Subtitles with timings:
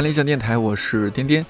[0.00, 1.44] 看理想电台，我是颠颠。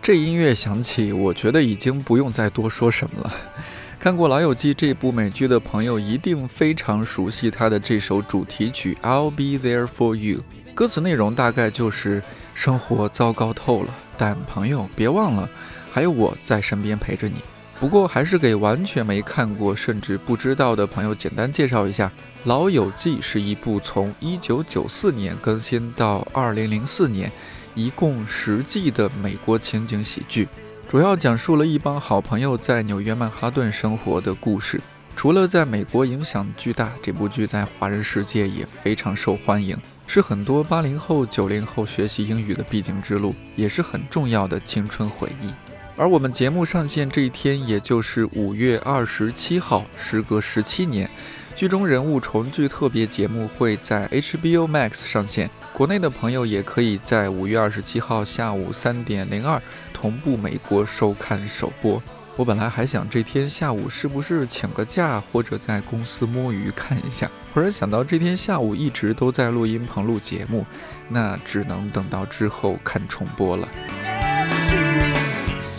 [0.00, 3.34] 这音乐响起，我觉得已经不用再多说什么了。
[3.98, 10.38] 看过《老友记》这部美剧的朋友，一定非常熟悉它的这首主题曲《I'll Be There For You》。
[10.72, 12.22] 歌词内容大概就是：
[12.54, 15.50] 生活糟糕透了，但朋友别忘了，
[15.90, 17.42] 还有我在身边陪着你。
[17.80, 22.06] 不过，还是给完全没看过甚至不知道的朋友简单介绍一下，
[22.44, 27.32] 《老友记》是一部从1994年更新到2004年，
[27.76, 30.48] 一共十季的美国情景喜剧，
[30.90, 34.80] 主要讲述了一帮好朋友在纽约曼哈顿生活的故事。
[35.14, 45.52] 除了在美国影响巨大，这部剧在华人世界也非常受欢迎，是很多八零后、九零后学习英语的必经之路，也是很重要的青春回忆。
[45.98, 51.10] 而我们节目上线这一天，也就是五月二十七号，时隔十七年，
[51.54, 55.50] 剧中人物重聚特别节目会在 HBO Max 上线。
[55.76, 59.60] 国内的朋友也可以在五月二十七号下午三点零二
[59.92, 62.02] 同步美国收看首播。
[62.34, 70.64] 我本来还想这天下午是不是请个假，或者在公司摸鱼看一下，忽然想到这天下午一直都在录音棚录节目，
[71.10, 73.68] 那只能等到之后看重播了。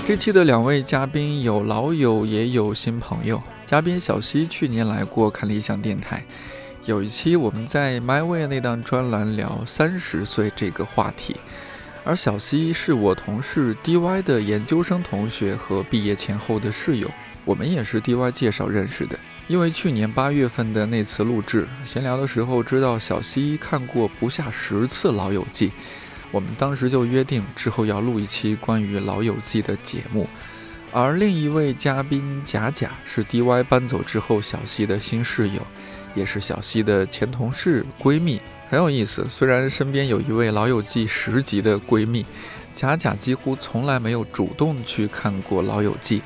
[0.06, 3.42] 这期的两位嘉宾有老友也有新朋友。
[3.66, 6.24] 嘉宾小溪去年来过看理想电台，
[6.88, 11.36] 有一期我们在 My Way 那档专栏聊三十岁这个话题。
[12.06, 17.12] 而小溪是我同事 DY 的研究生同学和毕业前后的室友，
[17.44, 19.20] 我们也是 DY 介绍认识的。
[19.50, 25.68] 因为去年八月份的那次录制闲聊的时候，知道小溪看过不下十次《老友记》。
[26.32, 30.26] 我们当时就约定之后要录一期关于《老友记》的节目，
[30.94, 35.62] 而另一位嘉宾贾贾是 DY 搬走之后小溪的新室友，
[36.18, 39.26] 也是小西的前同事闺蜜，很有意思。
[39.30, 42.26] 虽然身边有一位《老友记》十集的闺蜜，
[42.74, 46.20] 贾贾几乎从来没有主动去看过《老友记》。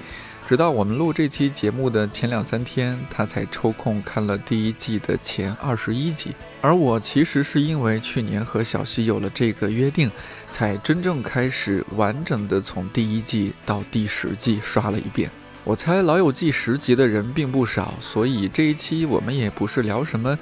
[0.48, 6.36] 直到我们录这期节目的前两三天，他才抽空看了第一季的前二十一集。
[6.60, 10.12] 而我其实是因为去年和小西有了这个约定，
[10.50, 15.32] 才真正开始完整的从第一季到第十季刷了一遍。
[15.64, 20.38] 我猜《老友记》十集的人并不少，所以这一期我们也不是聊什么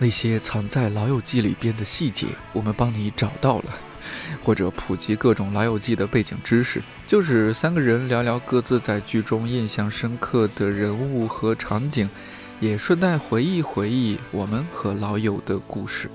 [0.00, 3.64] 那些藏在《老友记》里边的细节，我们帮你找到了。
[4.42, 12.10] 或者普及各种老友记的背景知识，就是三个人聊聊各自在剧中印象深刻的人物和场景，
[12.58, 16.10] 也顺带回忆回忆我们和老友的故事。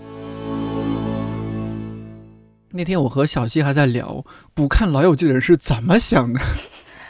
[2.71, 6.41] 那天我和小希还在聊，不看老友记的人是怎么想的？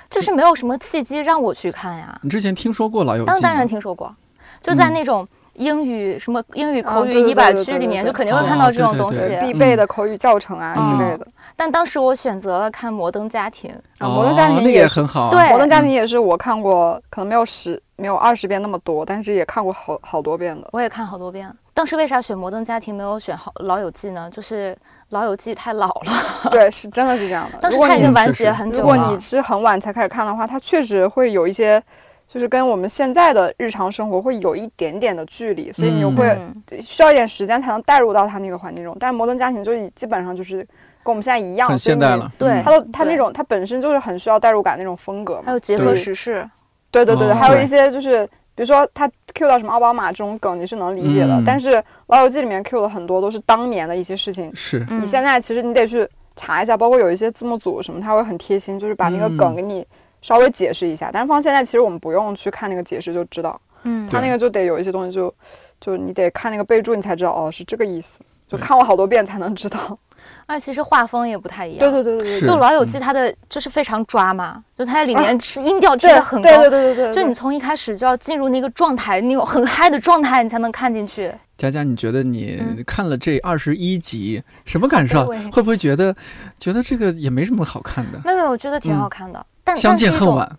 [0.10, 2.20] 就是没有什么契机让我去看呀。
[2.24, 3.32] 你之前听说过老友记？
[3.32, 4.16] 当当然听说过，
[4.62, 5.28] 就在那种。
[5.56, 11.28] 英语什么英语口语一百句里面，就肯定会看到这种东西，必备的口语教程啊之类的。
[11.54, 13.70] 但当时我选择了看《摩登家庭》，
[14.06, 15.30] 《啊摩登家庭》也很好。
[15.30, 20.70] 对，《摩登家庭》也是我看过，可能没有十、没有二十遍那么多，但是也看过好好多遍的。
[20.72, 21.54] 我也看好多遍。
[21.74, 24.30] 当时为啥选《摩登家庭》没有选好《老友记》呢？
[24.32, 24.74] 就是
[25.10, 26.12] 《老友记》太老了。
[26.52, 27.58] 对，是真的是这样的。
[27.60, 28.82] 当时它已经完结很久了。
[28.82, 31.82] 如果你是很晚才开始看的话，它确实会有一些。
[32.32, 36.40] 就是跟我们现在的日常生活会有一点点的距离，所以你会
[36.80, 38.96] 需要一点时间才能带入到它那个环境中。
[39.00, 40.58] 但是摩登家庭就基本上就是
[41.02, 42.32] 跟我们现在一样，很现代了。
[42.38, 46.48] 对，它的它那种它本身就是很需要代入感那种风格，还有结合时事。
[46.92, 51.42] 对对对对，还有一些就是比如说他 Q 到什么奥巴马这种梗，你是能理解的。
[51.46, 54.86] 但是老友记里面 Q 的很多都是当年的一些事情，是。
[54.90, 56.06] 你现在其实你得去
[56.36, 59.88] 查一下，包括有一些字幕组什么，他会很贴心，就是把那个梗给你。
[60.22, 65.34] 稍微解释一下，但是放现在其实我们不用去看那个解释就知道，嗯，他那个就得有一些东西就，
[65.80, 69.98] 就你得看那个备注，你才知道哦是这个意思，就看过好多遍才能知道。
[70.50, 81.32] 而其实画风也不太一样，对对对对对，就老友记它的就是非常抓嘛，就它在里面是音调贴的很高，对对对对对，就你从一开始就要进入那个状态，那种很嗨的状态，你才能看进去。
[81.56, 85.28] 佳佳，你觉得你看了这二十一集什么感受？
[85.52, 86.16] 会不会觉得
[86.58, 88.20] 觉得这个也没什么好看的？
[88.26, 89.46] 没有没有，我觉得挺好看的。
[89.78, 90.52] 相见恨晚，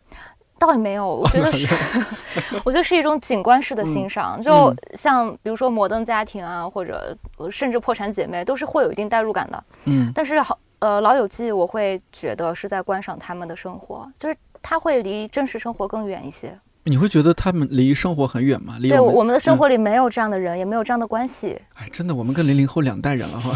[0.60, 1.66] 倒也没有，我觉得 是，
[2.62, 7.16] 我觉得是一种景观式的欣赏，就像比如说《摩登家庭》啊，或者
[7.50, 9.64] 甚至《破产姐妹》，都是会有一定代入感的。
[9.86, 16.56] 嗯，但是好，呃，《老友记》我会觉得是在观赏他们的生活，就是它会离真实生活更远一些。
[16.84, 18.74] 你会觉得他们离生活很远吗？
[18.80, 21.60] 对，我们的生活里没有这样的人，也没有这样的关系。
[21.74, 23.50] 哎，真的，我们跟零零后两代人了哈。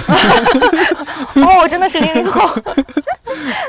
[1.40, 2.46] 哦，我真的是零零后。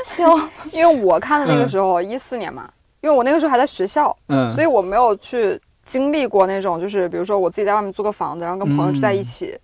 [0.04, 0.26] 行，
[0.72, 2.68] 因为我看的那个时候一四年嘛，
[3.06, 9.56] 因为我那个时候还在学校，嗯，所以我没有去经历过那种，就是比如说我自己在外面租个房子，然后跟朋友住在一起，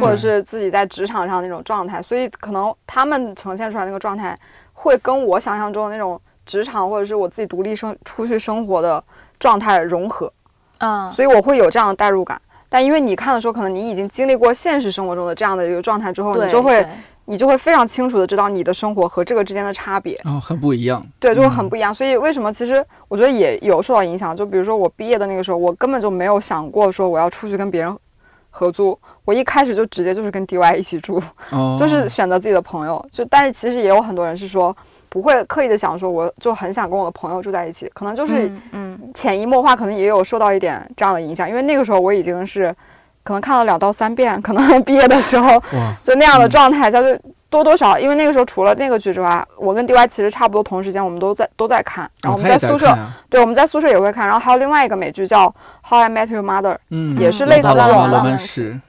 [0.00, 4.36] 或者是自己在职场上那种状态，所以可能他们呈现出来那个状态，
[4.72, 9.02] 会跟我想象中的那种职场或者是我自己独立生出去生活的
[9.38, 10.32] 状态融合，
[10.78, 12.40] 嗯，所以我会有这样的代入感。
[12.68, 16.84] 但因为你看的时候，可能你已经经历过现实生活中的这样的一个状态之后，你就会
[17.28, 21.94] 你就会非常清楚的知道你的生活和这个之间的差别，哦，很不一样，对，就会很不一样。
[21.94, 24.36] 所以为什么其实我觉得也有受到影响？
[24.36, 27.96] 就比如说我毕业的那个时候，我根本就没有想过说我要出去跟别人
[28.50, 31.22] 合租，我一开始就直接就是跟 DY 一起住，
[31.78, 33.04] 就是选择自己的朋友。
[33.12, 34.74] 就但是其实也有很多人是说。
[35.10, 41.48] 不会刻意的想说，我就很想跟我的朋友住在一起，可能就是嗯，潜移默化，可能也有受到一点这样的影响。
[41.48, 42.76] 因为那个时候我已经是，
[43.28, 45.62] 可能看了两到三遍， 可能毕业的时候
[46.02, 46.98] 就那样的状态，就
[47.50, 52.86] 多多少，因为那个时候除了那个剧之外，我跟 DY 其实差不多同时间，我们都在都在看，然后我们在宿舍，
[53.28, 55.46] 对，我们在宿舍也会看，然后还有另外一个美剧叫
[55.86, 58.10] 《How I Met Your Mother》，嗯，也是类似这种，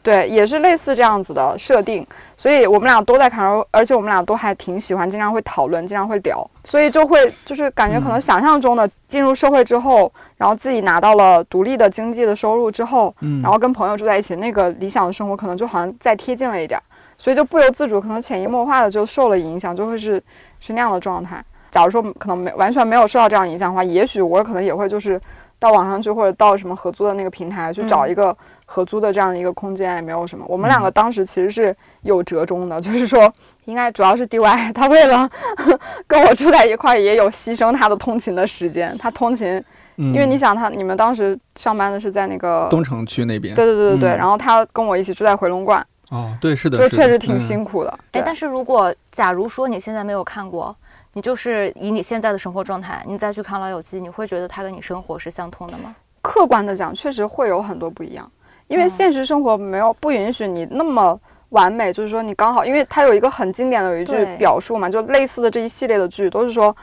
[0.01, 2.05] 对，也是类似这样子的设定，
[2.39, 16.81] 所以我们俩都在看，而且我们俩都还挺喜欢，经常会讨论，经常会聊，所以就会就是感觉可能想象中的进入社会之后，然后自己拿到了独立的经济的收入之后，嗯，然后跟朋友住在一起，那个理想的生活可能就好像再贴近了一点。
[17.17, 20.23] 所以就不由自主，可能潜移默化的就受了影响，就会是
[20.61, 21.43] 是那样的状态。
[21.69, 25.19] 假如说可能没完全没有受到这样影响的话，也许我可能也会就是
[25.59, 28.33] 到网上去，或者到什么合租的那个平台去找一个
[28.71, 30.45] 合租的这样的一个空间，也没有什么。
[30.47, 33.31] 我们两个当时其实是有折中的，就是说
[33.65, 35.27] 应该主要是 DY，他为了
[36.05, 38.95] 跟我住在一块儿，也有牺牲他的通勤的时间。
[38.99, 39.47] 他通勤，
[39.95, 44.09] 因为你想他你们当时上班的是在那个东城区那边，对对对对对。
[44.15, 45.83] 然后他跟我一起住在回龙观。
[46.11, 47.99] 哦，对，是的，就确实挺辛苦的。
[48.11, 50.75] 哎，但是如果假如说你现在没有看过，
[51.13, 55.95] 你就是以你现在的生活状态，你再去看《老友记》，你会觉得它跟你生活是相通的吗？
[56.21, 58.29] 客观的讲，确实会有很多不一样，
[58.69, 61.19] 因为现实生活没有不允许你那么
[61.49, 66.73] 完美，就是说你刚好，因为它有一个很经典的有一句表述嘛，就类似的这一系列的剧都是说。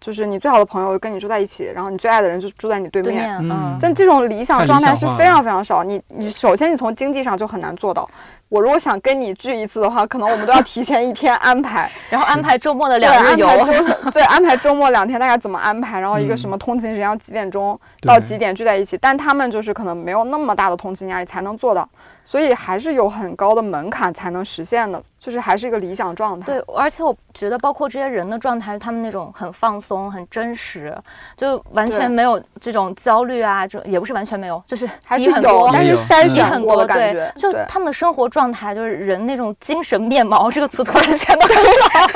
[0.00, 3.36] 就是你最好的朋友跟你住在一起，然后你最爱的人就住在你对面。
[3.42, 5.84] 嗯，但这种理想状态是非常非常少。
[5.84, 8.08] 你你首先你从经济上就很难做到。
[8.50, 13.48] 我如果想跟你聚一次的话，可能我们都要提前一天安排， 然后安排周末的两日游。
[14.12, 16.00] 对，安排周末两天大概怎么安排？
[16.00, 18.98] 然后一个什么通勤时间要几点钟到几点聚在一起？
[19.00, 21.88] 但他们就是可能没有那么大的通勤压力才能做到。
[22.22, 26.46] 所以还是有很高的门槛才能实现的，就是还是一个理想状态。
[26.46, 30.96] 对，而且我觉得包括这些人的状态，他们那种很放松、很真实，
[31.36, 37.32] 就完全没有这种焦虑啊，就也不是完全没有，就是还是有，但是筛选很多感觉。
[37.36, 42.08] 就他们的生活状态，就是人那种精神面貌，这个词突然显得很老。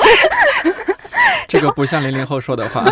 [1.47, 2.85] 这个不像零零后说的话，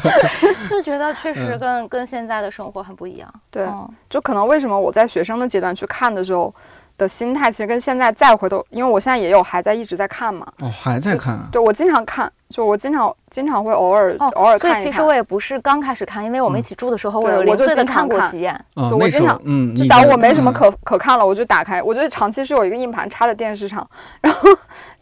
[0.68, 3.32] 就觉得确实跟跟现在的生活很不一样。
[3.50, 3.66] 对，
[4.10, 6.52] 就可能为什么我在学生的阶段去看的时候。
[6.98, 10.46] 的心态其实跟现在再回头，因为我现在也有还在一直在看嘛。
[10.60, 11.38] 哦，还在看。
[11.52, 18.58] 对，我经常看，就我经常经常会偶尔偶尔看所以其实我也不是刚开始看，因为我们一起住的时候，我有零碎的看过几眼。
[18.74, 21.82] 就我经常，嗯，就假如我没什么可可看了，我就打开。
[21.82, 23.86] 我觉得长期是有一个硬盘插在电视上，
[24.22, 24.48] 然后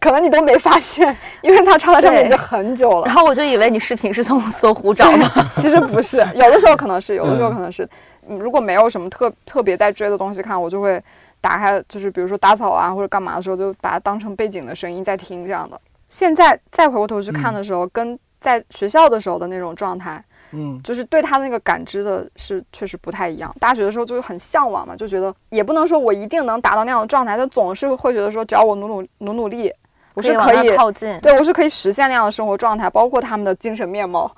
[0.00, 3.06] 可能你都没发现，因为它插在上面已经很久了。
[3.06, 6.18] 然后我就以为你视频是从搜狐找的，其实不是。
[6.34, 7.88] 有的时候可能是，有的时候可能是。
[8.26, 11.00] 如果没有什么特特别在追的东西看，我就会。
[11.44, 15.78] 打开就是比如说打扫啊或者干嘛的时候，就把它当成背景的声音在听这样的。
[16.08, 23.54] 现在再回过头去看的时候，跟在学校的时候的那种状态，嗯，就是对他那个感知的是确实不太一样。
[23.60, 29.70] 大学的时候就很向往嘛，就觉得也不能说我一定能达到那样的状态，就总是会觉得说只要我努努努努力，
[30.14, 34.30] 我是可以靠近，对我是可以实现那样的生活状态，包括他们的精神面貌。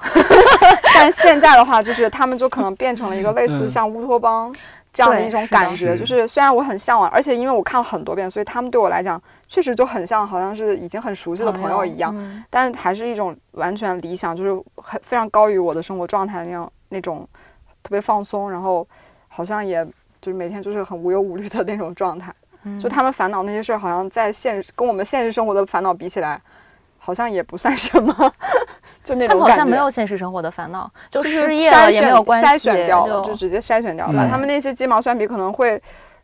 [0.95, 4.53] 但现在的话，就是他们就可能变成了一个类似像乌托邦。
[4.97, 12.17] 这样的一种感觉，就是虽然我很向往，而且因为我看了很多遍，所以他们对我来讲确实就很像，好像是已经很熟悉的朋友一样。
[12.49, 17.29] 但还是一种完全理想，就是很非常高于我的生活状态那样那种
[17.83, 18.89] 特别放松，然后
[19.29, 19.85] 好像也
[20.23, 22.35] 就是每天就是很无忧无虑的那种状态。
[22.81, 26.41] 就他们烦恼那些事儿，好像在现实跟我们现实生活的烦恼比起来。
[26.99, 28.33] 好像也不算什么，
[29.07, 34.29] 就那种他们好像没有现实生活的烦恼，就失业了也没有关系，筛选掉了，就直接筛选掉了。
[34.29, 35.81] 他们那些鸡毛蒜皮可能会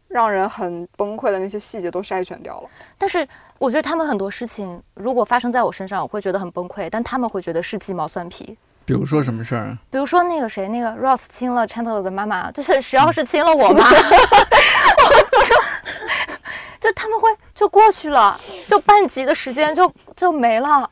[0.08, 2.68] 让人很崩溃的那些细节都筛选掉了。
[2.98, 3.24] 但是
[3.58, 8.58] 我觉得他们很多事情如果发生在我身上，我会觉得很崩溃，但他们会觉得是鸡毛蒜皮。
[8.84, 9.78] 比如说什么事儿？
[9.88, 13.88] 比如说那个谁，那个 Ross 亲了 Chandler 的妈妈，就是谁要是亲了我妈。
[16.80, 18.36] 就他们会就过去了，
[18.66, 20.90] 就半集的时间就就没了，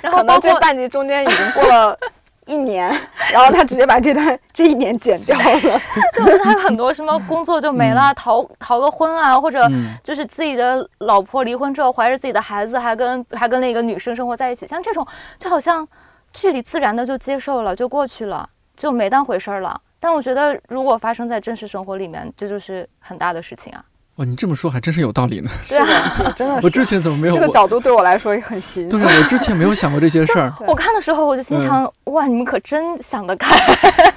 [0.00, 1.98] 然后包括半集中间已经过了
[2.46, 2.88] 一年，
[3.32, 5.44] 然后他直接把这段这一年剪掉了。
[6.12, 9.68] 就他有很多什么工作就没了，逃逃个婚啊，或者
[10.02, 15.06] 就是自己的老婆离婚之后怀着自己的孩子，还跟还跟那个女生生活在一起，像这种
[15.38, 15.86] 就好像
[16.32, 19.80] 剧里自然的就接受了，就过去了，就没当回事儿了。
[20.00, 23.84] 但我觉得如果发生在真实生活里面，这就是很大的事情啊。
[24.20, 25.50] 哇，你这么说还真是有道理呢。
[25.66, 26.66] 对啊， 真的是。
[26.66, 28.86] 我之前怎么没有这个角度对我来说也很新。
[28.86, 30.52] 对啊，我之前没有想过这些事儿。
[30.68, 33.56] 我看的时候我就心想，哇，你们可真想得开。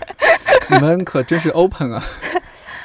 [0.68, 2.04] 你们可真是 open 啊。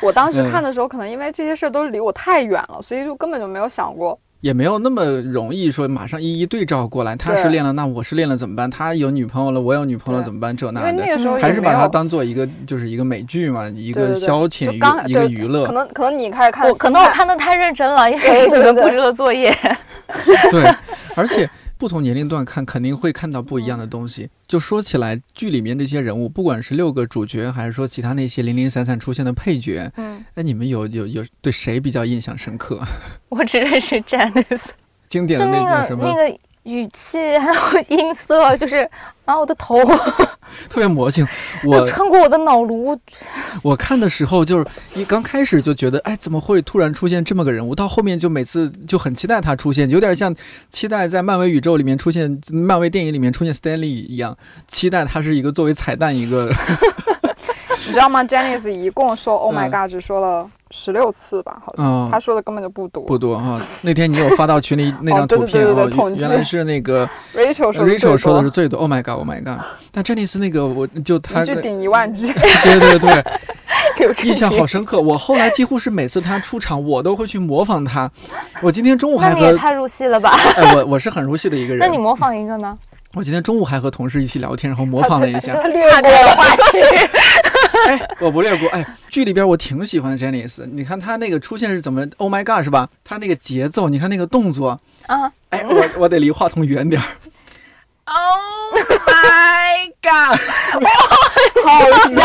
[0.00, 4.16] 我当时看的时候，可能因为这些事儿都离我太远了，所以就根本就没有想过。
[4.40, 8.70] 也没有那么容易说马上一一对照过来，他失恋了，那我失恋了怎么办？
[8.70, 10.56] 他有女朋友了，我有女朋友了怎么办？
[10.56, 15.66] 这那的，还是把它当做一个就是一个美剧嘛，一个消遣娱一个娱乐。
[15.66, 19.52] 可能可能你开始看，我可能我看的太认真了， 因为是你们布置的作业。
[20.50, 20.72] 对，
[21.16, 21.48] 而且。
[21.78, 24.28] 不同年龄段看肯定会看到不一样的东西。
[24.46, 32.82] 就说起来，剧里面这些人物，不管是六个主角，还是说其他那些零零散散出现的配角，嗯，那你们有有有对谁比较印象深刻？
[33.30, 34.70] 我只认识 Janice，
[35.06, 36.12] 经典的那个什么。
[36.68, 38.88] 语气还有音色，就是
[39.24, 39.82] 啊，我的头
[40.68, 41.26] 特别魔性，
[41.64, 42.98] 我穿过我的脑颅。
[43.62, 47.74] 我看的时候就是一刚开始就觉得，哎，怎么会突然出现这么个人物？
[47.74, 50.34] 到后面就每次就很期待他出现，有点像
[50.70, 56.52] 期待在漫威宇宙里面出现，漫威电影里面出现 Stanley 一样，期待他是一个作为彩蛋一个。
[57.86, 63.02] 你知道吗？Janice 一共说 “Oh my God” 只说了十六次吧，好像他说的根本就不多。
[63.04, 63.58] 不多哈。
[63.82, 68.78] 那天你有发到群里 那张图片哦，原来是那个 Rachel 说 Rachel 说的是最多。
[68.80, 69.64] Oh my God，Oh my God。
[69.92, 72.32] 但 Janice 那个我就他一句顶一万 句。
[72.32, 75.00] 对对对， 印象好深刻。
[75.00, 78.10] 我后来几乎是每次他出场，我都会去模仿他。
[78.60, 80.36] 我今天中午还和你也太入戏了吧？
[80.56, 81.78] 哎，我我是很入戏的一个人。
[81.78, 82.76] 那你模仿一个呢？
[83.14, 85.54] 我今天中午还和同事一起聊天，然后模仿了一下。
[85.54, 86.78] 略过了话题。
[87.86, 88.68] 哎，我不略过。
[88.70, 92.88] 哎，剧里边我挺喜欢 Janice，你看他那个出现是怎么？Oh my god，是吧？
[93.04, 95.32] 他那个节奏，你看那个动作啊。
[95.50, 97.08] 哎，我我得离话筒远点儿。
[98.10, 98.74] Oh
[99.06, 100.38] my god！
[101.64, 102.20] 好笑，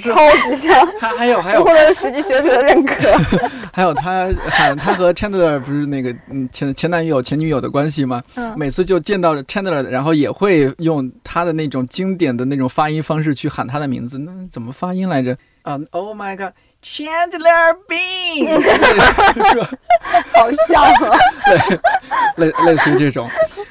[0.00, 0.86] 超级像。
[1.00, 2.94] 还还有还有，获得了实际学者的认可。
[3.72, 8.22] 还有他喊他和 Chandler 不是那个嗯前前男友前女友的关系吗？
[8.36, 8.56] 嗯。
[8.56, 14.18] 每次就见到 Chandler，然后也会用他的那种经典的那种发音方式去喊他的名字。
[14.18, 15.36] 那怎么发音来着？
[15.62, 16.36] 啊，Oh my
[16.86, 18.62] god！Chandler Bing，
[20.32, 21.18] 好笑啊！
[22.36, 23.28] 类类类似于这种，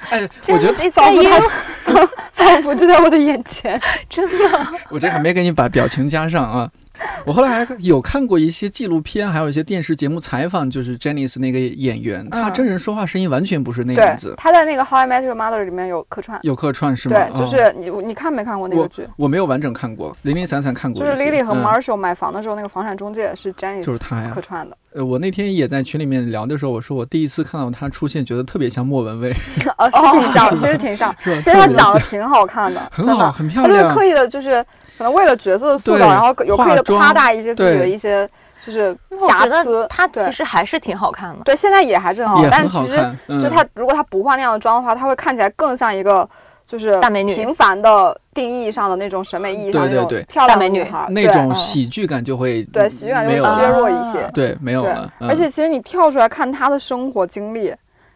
[0.09, 4.67] 哎，我觉得仿佛 仿佛就在我的眼前，真的。
[4.89, 6.69] 我这还没给你把表情加上啊。
[7.25, 14.33] 我后来还有看过一些纪录片，还有一些电视节目采访，就是 Janice 那个演员，他真人说话声音完全不是那样子。
[14.37, 17.15] 他在那个《How I Met Your Mother》里面有客串，有客串是吗？
[17.15, 19.07] 对，就是你你看没看过那个剧？
[19.17, 21.03] 我没有完整看过，零零散散看过。
[21.03, 24.77] 就是 Lily 和 Marshall 买房的时候，那个房产中介是 Janice，就是他呀，客串的。
[24.93, 29.33] 呃，我那天也在群里面聊的时候，我说我第一次看到他出现，觉得特别像莫文蔚。
[29.77, 31.13] 哦，是挺像，其实挺像。
[31.23, 33.75] 其实他长得挺好看的，很好，很漂亮。
[33.75, 34.65] 他就是刻意的，就是
[34.97, 38.27] 可能为了角色的塑造，然后有刻意的夸大一些自己的一些
[38.65, 38.95] 就是
[39.27, 39.85] 瑕疵。
[39.89, 41.43] 她其实还是挺好看的。
[41.43, 42.97] 对，现在也还是很好，但其实
[43.41, 46.27] 就她如果她不化那样的妆的话，她会看起来更像一个。
[46.67, 55.07] 就是大美女，平凡的定义上的那种审美意义上那种漂亮美女孩，那种喜剧感就会对喜剧感就会削弱一些，对没有了。
[55.19, 57.71] 而且其实你跳出来看她的生活经历，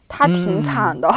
[0.08, 1.14] 她挺惨的，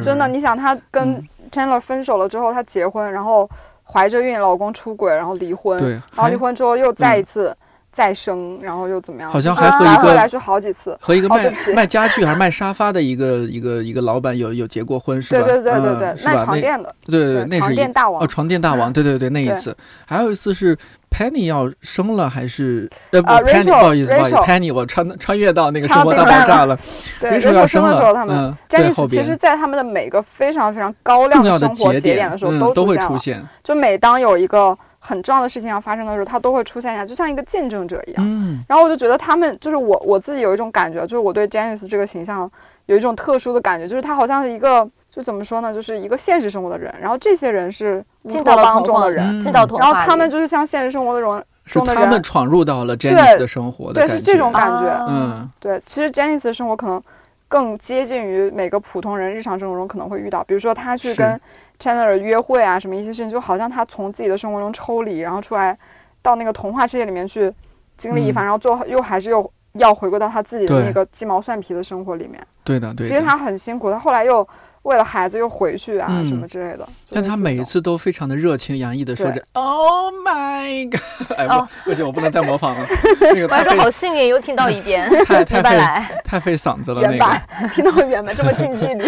[0.00, 0.28] 真的。
[0.28, 3.50] 你想她跟 Chandler 分手了之后，她结婚，然后
[3.90, 5.78] 怀着孕，老公出轨，然后离婚，
[6.14, 7.56] 然后离婚之后又再一次。
[7.90, 9.28] 再生，然后又怎么样？
[9.28, 15.44] 好像还和一个来去好几次，和一个卖卖家具还是卖沙发的一个一个一个老板有有结过婚是吧？
[15.44, 16.94] 对对对对对，卖床垫的。
[17.06, 18.22] 对对对，那是床垫大王。
[18.22, 19.76] 哦，床垫大王，对对对，那一次，
[20.06, 20.78] 还有一次是
[21.10, 26.78] Penny 要生了还是呃不 Penny 不好意思不好意思 Penny 我穿穿越到那个生活大爆炸了。
[27.20, 33.42] 对，Rachel 要生的时候，他们詹妮斯其实在他们的每个非常非常高亮的生活节点的时候都会出现。
[33.62, 34.76] 就每当有一个。
[35.00, 38.24] 很重要的事情要发生的时候，他都会出现一下，就像一个见证者一样。
[38.26, 42.50] 嗯，然后我就觉得他们就是我我自己有一种感觉，就是我对 Janice 这个形象
[42.86, 55.06] 有一种特殊的感觉，就是他好像是一个，就怎么说呢，就是一个现实生活的人，然后这些人是进到当中的人，进到然后他们就是像现实生活的人是他们闯入到了 Janice 的生活的，对，是这种感觉。
[55.08, 57.02] 嗯，对，其实 Janice 的生活可能
[57.48, 61.40] 更接近于每个普通人日常生活中可能会遇到，比如说他去跟。
[61.80, 65.78] Chandler 约会啊，什么一些事情，就好像他从自己的生活中抽离，然后出来
[66.20, 67.54] 到那个童话世界里面去
[67.96, 72.44] 经历一番，然后最后又还是又要回归到他自己的那个鸡毛蒜皮的生活里面。
[72.64, 73.06] 对的，对。
[73.06, 74.44] 其实他很辛苦，他后来又
[74.82, 76.88] 为了孩子又回去啊什么之类的。
[77.10, 81.00] 但他每一次都非常的热情洋溢的说着 “Oh my god”，
[81.36, 82.86] 哎不，不行，我不能再模仿了。
[83.20, 85.78] 那个观众好幸运，又听到一遍， 太太费
[86.24, 87.00] 太费嗓子了。
[87.00, 87.42] 原版
[87.74, 89.04] 听到原版这么近距离。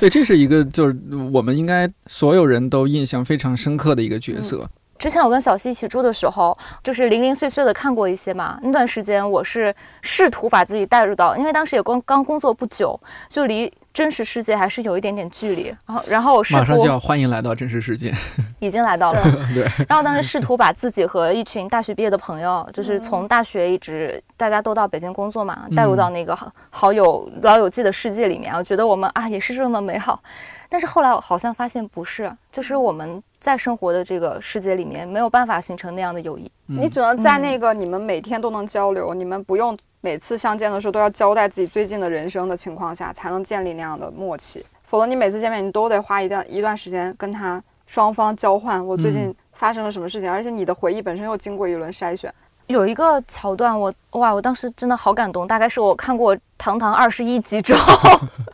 [0.00, 0.96] 对，这是一个就是
[1.32, 4.68] 我们应该所有人都印象非常深刻的一个角色。
[4.96, 8.58] 之前我跟小西一起住的时候，就是零零碎碎的看过一些嘛。
[8.62, 13.70] 那段时间我是试图把自己带入到，因为当时也刚刚工作不久，就离。
[13.94, 18.12] 真实世界还是有一点点距离，然后然后我试图马上就要欢迎来到真实世界，
[18.58, 19.22] 已经来到了。
[19.54, 26.36] 对，然后当时试图把自己和一群大学毕业的朋友，就是从大学一直大家都到北京工作嘛，带入到那个
[26.70, 30.20] 好友老友记的世界里面，我觉得我们啊也是这么美好。
[30.68, 36.50] 但是后来我好像发现不是，就是我们在生活的这个世界里面没有办法形成那样的友谊。
[36.66, 39.78] 你只能在那个你们每天都能交流，你们不用。
[40.04, 44.62] 每次相见的时候都要交代自己最近的人生的情况下，才能建立那样的默契。
[44.82, 52.30] 否则你每次见面，你都得花一段一段时间跟他双方交换我最近发生了什么事情，而且你的回忆本身又经过一轮筛选。
[52.66, 57.96] 有一个桥段，我哇，我当时真的好感动，大概是我看过《堂堂二十一集》之后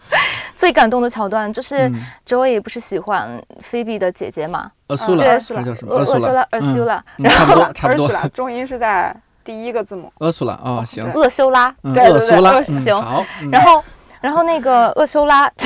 [0.55, 1.91] 最感动的桥段，就是
[2.25, 4.71] 周也不是喜欢菲比的姐姐嘛？
[4.87, 5.95] 厄苏拉，厄苏拉叫什么？
[5.95, 8.09] 厄苏拉，厄苏拉，差不多，差不多。
[8.33, 9.13] 重音是在。
[9.51, 13.27] 第一个字母厄苏拉啊，行，厄修拉，对厄修拉，行，好。
[13.51, 13.83] 然后，
[14.21, 15.51] 然后那个厄修拉，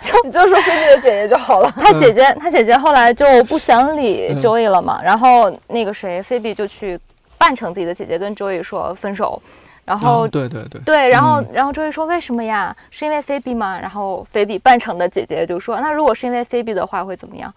[0.00, 1.70] 就你就说菲比的姐姐就好了。
[1.76, 5.02] 他姐姐，他姐姐后来就不想理 Joey 了嘛。
[5.04, 6.98] 然后那个谁，菲比就去
[7.36, 9.42] 扮成自己的姐姐，跟 Joey 说分手。
[9.84, 12.74] 然后，对对对，对，然后，然后 Joey 说为什么呀？
[12.90, 13.78] 是因为菲比吗？
[13.78, 17.52] 然后菲比扮成的姐姐就说，那如果是因为菲比的话会怎么样？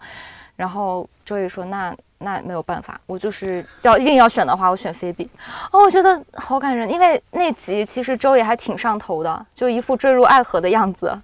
[0.56, 1.96] 然后 Joey 说那。
[2.18, 5.28] 那没有办法，我就是要硬要选的话，我选菲比。
[5.70, 11.16] 哦，我觉得好感人，因为那集其实周也还挺上头的，就一副坠入爱河的样子，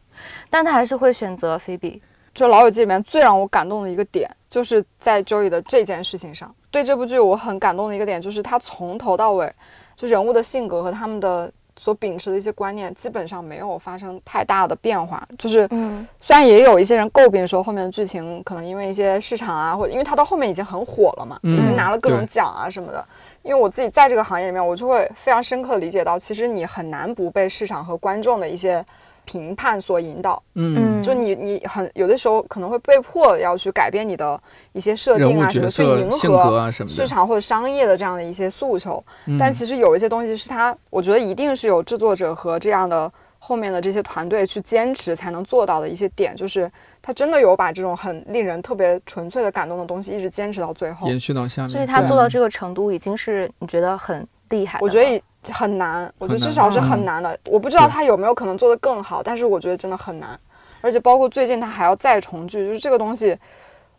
[0.51, 2.03] 但他还是会选择菲比。
[2.35, 6.55] 就《老友记》里面最让我感动的一个点，就是在周 y 的这件事情上。
[6.71, 9.53] 对这部剧我很感动的一个点，就是他从头到尾，
[9.97, 11.53] 就人物的性格和他们的。
[11.83, 23.05] 所秉持的一些观念基本上没有发生太大的变化，就是，嗯，虽然也有一些人诟病说后面的剧情可能因为一些市场啊，或者因为它到后面已经很火了嘛，已经拿了各种奖啊什么的。
[23.43, 28.85] 因为我自己在这个行业里面，我就会非常深刻的理解到，其实你很难不被市场和观众的一些。
[29.25, 34.41] 评判所引导，嗯，就你你很有的时候可能会被迫要去改变你的
[34.73, 39.03] 一些设定啊什么，去迎合市场或者商业的这样的一些诉求。
[39.39, 51.69] 但其实有一些东西是他，我觉得一定是有制作者和这样的后面的这些团队去坚持才能做到的一些点，就是他真的有把这种很令人特别纯粹的感动的东西一直坚持到最后，延续到下面。
[51.69, 54.79] 所以他做到这个程度已经是你觉得很厉害。
[54.83, 55.23] 我觉得。
[55.51, 57.37] 很难，我觉得至少是很难的。
[57.49, 60.39] 我不知道他有没有可能做得更好，但是我觉得真的很难。
[60.81, 63.37] 而且包括最近他还要再重聚，就是这个东西，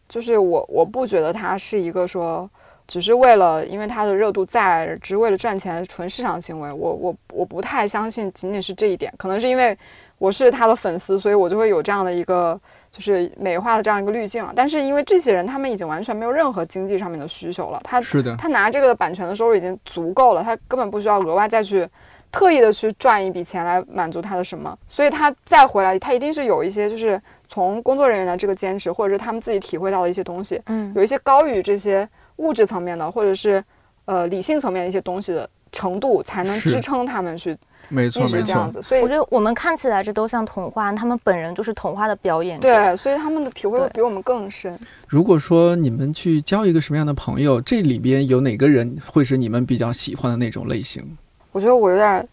[0.08, 2.50] 就是我我不觉得他是一个说
[2.88, 6.72] 只是为了因为他的热度在，只是为了赚钱纯市场行为。
[6.72, 9.78] 我我我不太相信仅仅是这一点，可能是因为
[10.18, 12.60] 我是他的粉丝，所以我就会有这样的一个。
[12.94, 21.90] 就是美化的这样一个滤镜，但是因为这些人他们已经完全没有任何经济上面的需求了，他是的，他拿这个版权的收入已经足够了，他根本不需要额外再去
[22.32, 33.64] 特意的去赚一笔钱来满足他的什么，所以他再回来，他一定是有一些就是从工作人员的这个坚持，或者是他们自己体会到的一些东西，嗯，有一些高于这些物质层面的，或者是
[34.06, 37.58] 呃理性层面的一些东西的程度，才能支撑他们去。
[37.90, 38.72] 没错，没错。
[38.82, 42.68] 所以我觉得我们看起来这都像童话，他们本人就是童话的表演者。
[42.68, 44.78] 对，所以他们的体会会比我们更深。
[45.08, 51.18] 如果说你们去交一个什么样的朋友，这里边有哪个人会是你们比较喜欢的那种类型？
[51.52, 52.28] 我觉得我有点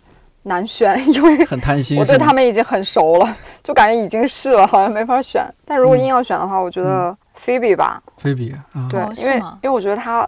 [0.45, 1.99] 难选， 因为很贪心。
[1.99, 5.47] 我对他们已经很熟了， 就感觉已经是了，好像没法选。
[5.65, 8.03] 但如果硬要选的话，我觉得菲比吧。
[8.17, 8.55] 菲比，
[8.89, 10.27] 对，因为因为我觉得他。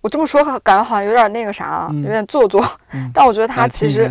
[0.00, 2.64] 我这么说感觉好像有点那个啥，有点做作。
[3.12, 4.04] 但我觉得他其实，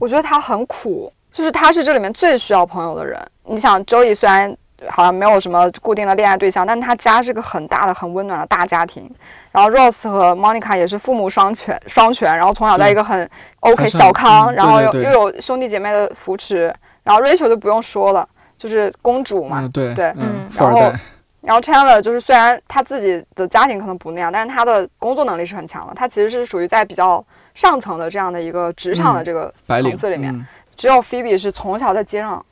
[0.00, 3.20] 我觉得他很苦，就是他是这里面最需要朋友的人。
[3.44, 4.56] 你想，，Joey 虽然
[4.88, 9.08] 好像没有什么固定的恋爱对象，但他家是个很大的、很温暖的大家庭。
[9.52, 12.36] 然后 Rose 和 Monica 也是父母双全，双全。
[12.36, 13.28] 然后从小在一个很
[13.60, 16.74] OK 小康，然后又又有兄弟姐妹的扶持。
[17.04, 20.92] 然后 Rachel 就不用说了，就是公主嘛，对对，嗯，然后。
[21.40, 25.92] 然后 Chandler 就是虽然他自己的家庭可能不那样，但是他的工作能力是很强的。
[25.94, 27.24] 他其实是属于在比较
[27.54, 30.46] 上层的这样的一个职场的这个层次里面。
[30.76, 32.42] 只有 Phoebe 是从小在街上，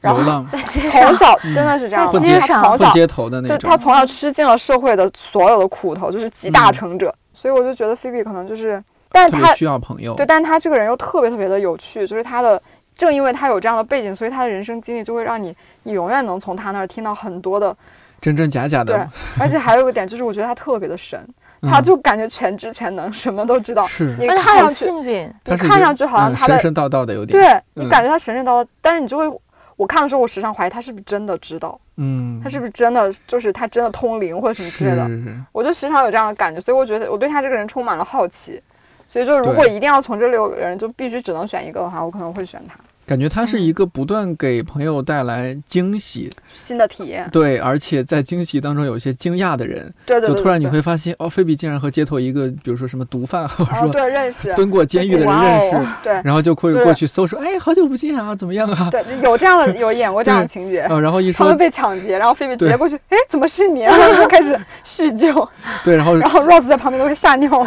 [0.00, 3.58] 然后在街上，从小真的是这样，混街上，混街头的那种。
[3.58, 7.12] 就他从小吃尽了社会的所有的苦头，就是集大成者。
[7.34, 10.14] 所以我就觉得 Phoebe 可能就是，但是他需要朋友。
[10.14, 12.60] 对，但是他这个人又特别特别的有趣，就是他的
[12.94, 15.52] 正因为他有这样的背景，所以他的人生经历就会让你，
[15.82, 17.76] 你永远能从他那儿听到很多的
[18.22, 18.94] 真真假假的。
[18.94, 19.06] 对，
[19.42, 21.20] 而且还有一个点就是，我觉得他特别的神，
[21.60, 23.84] 他就感觉全知全能，什么都知道。
[23.86, 27.38] 是，你看上去幸运，你看上去好像他神神叨叨的有点。
[27.38, 29.40] 对你感觉他神神叨叨，但是你就会，
[29.76, 31.78] 我看的时候我时常怀疑他是不是真的知道。
[31.96, 35.36] 嗯，他是不是真的就是他真的通灵或者什么之类的？
[35.50, 38.62] 我就时常有这样的感觉，所以我觉得我对他这个人充满了好奇。
[39.08, 42.74] 所以，就如果一定要从这六个人就必须只能选一个的话，我可能会选他。
[43.04, 47.28] 感觉他是一个不断给朋友带来惊喜、新的体验。
[47.32, 49.92] 对，而且在惊喜当中有一些惊讶的人。
[50.06, 50.34] 对对对。
[50.34, 55.88] 就突然你会发现，哦，菲比竟然和街头一个，比如说什么毒贩，或者说对认识蹲过监狱的人认识。
[56.02, 56.12] 对。
[56.24, 58.88] 然后就会过去搜说，哎，好久不见啊，怎么样啊？
[58.90, 60.82] 对，有这样的有演过这样的情节。
[60.82, 63.80] 然后一说他们被抢劫，然后菲比直接过去，哎，怎么是你？
[63.84, 65.46] 然后就开始叙旧。
[65.84, 67.66] 对，然后然后 Rose 在旁边都会吓尿。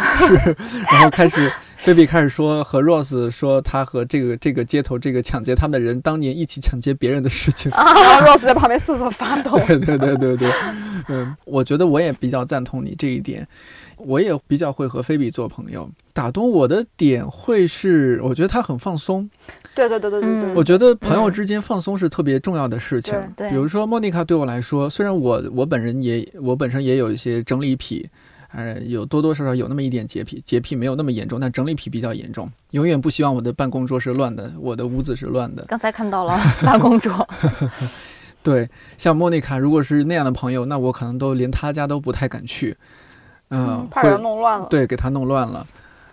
[0.68, 1.52] 是，然后开始。
[1.78, 9.58] 菲比开始说和 Rose 说他和这个这个街头这个抢劫他们的人当年一起抢劫别人的事情，然后 Rose 在旁边瑟瑟发抖。
[9.66, 10.50] 对对对对对，
[11.08, 13.46] 嗯，我觉得我也比较赞同你这一点，
[13.98, 15.88] 我也比较会和菲比做朋友。
[16.12, 19.28] 打动我的点会是，我觉得他很放松。
[19.74, 23.14] 对对对对对对，我觉得朋友之间放松是特别重要的事情。
[23.36, 28.08] 对，比如说莫妮卡对我来说，虽然我我本人也我本身也有一些整理癖。
[28.56, 32.50] 呃，有多多少少有那么一点洁癖，洁癖没有那么严重，但整理癖比较严重。
[32.70, 35.62] 永远不希望我的办公桌是乱的，我的屋子是乱的。
[35.66, 37.28] 刚才看到了 办公桌。
[38.42, 38.66] 对，
[38.96, 42.74] 像莫妮卡，如果是那样的朋友，那我可能都连他家都不太敢去。
[43.50, 44.66] 嗯，怕给他弄乱了。
[44.70, 45.66] 对，给他弄乱了。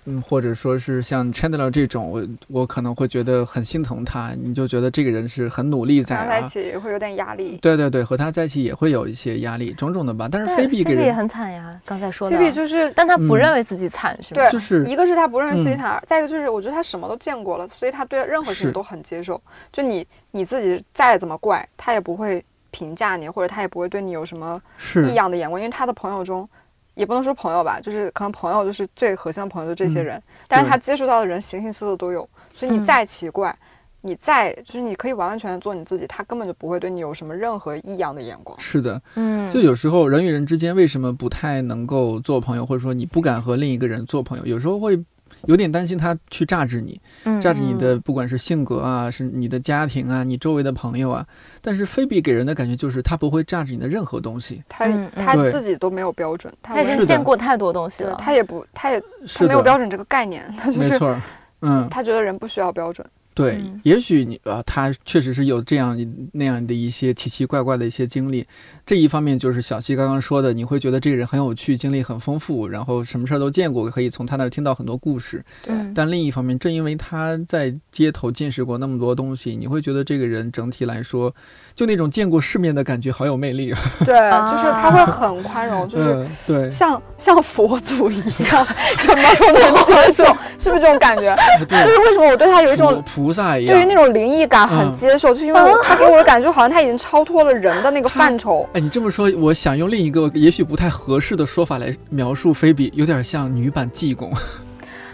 [0.05, 6.27] 嗯，或者说是像 Chandler 这种，我我可能会觉得很心疼他，你就觉得这个人是很努力在啊。
[6.27, 7.57] 在一起也会有点压力。
[7.61, 10.27] 对对对，和他在一起也会有一些压力，种种的吧。
[10.29, 12.37] 但是菲比给人也很惨呀，刚才说的。
[12.37, 14.41] 菲比就是，但他不认为自己惨，是吧？
[14.41, 19.41] 对，就是一个是他不认为自己惨，再一个就是我觉得他什么都见过了，所以他对任何事情都很接受。
[19.71, 24.61] 就你你自己再怎么怪，他也不会评价你，或者他也不会对你有什么
[25.09, 26.47] 异样的眼光，因为他的朋友中。
[26.95, 30.21] 也不能说朋友吧，就是可能朋友就是最核心的朋友，就这些人。
[30.47, 33.55] 但是他接触到的人形形色色都有，所以你再奇怪，
[34.01, 38.59] 你再就是你可以完完全全做你自己，他根本就不会对你有什么任何异样的眼光。
[38.59, 45.03] 是的，嗯，就有时候人与人之间为什么不太能够做朋友，或者说你不敢和另一个人做朋友，有时候会。
[45.45, 46.99] 有点担心他去榨制你，
[47.41, 51.25] 榨制你的不管是性格啊，是你的家庭啊，你周围的朋友啊。
[51.61, 59.01] 但是菲比给人的感觉就是他不会榨制你的任何东西，他他自己都没有标准，他已经见过太多东西了，他也不他也
[59.33, 61.15] 他没有标准这个概念，他就是没错，
[61.61, 63.05] 嗯，他觉得人不需要标准。
[63.35, 65.97] 对，也许你啊，他确实是有这样
[66.33, 68.45] 那样的一些奇奇怪怪的一些经历。
[68.85, 75.43] 这一方面就是小西刚刚说的，你会觉得这个人很有趣，经历很丰富，然后什么事儿都见过，可以从他那儿听到很多故事。
[75.63, 75.73] 对。
[75.95, 81.33] 但另一方面，正因为他在街头见识过那么多东西，你会觉得这个人整体来说，
[81.73, 83.79] 就那种见过世面的感觉，好有魅力啊。
[84.01, 88.17] 对，就是他会很宽容， 就是对，像像佛祖一
[88.51, 88.65] 样，
[88.97, 90.23] 什么都能接受，
[90.59, 91.35] 是不是这种感觉？
[91.67, 91.83] 对。
[91.83, 93.03] 就是为什么我对他有一种。
[93.23, 98.67] 菩萨一样，对于那种灵异感很接受，就是因为他给我的感觉好像他已经超脱了人的那个范畴。
[98.73, 104.29] 哎，你这么说，我想用另一个也许不太合适的说法来描述菲比，有点像女版济公。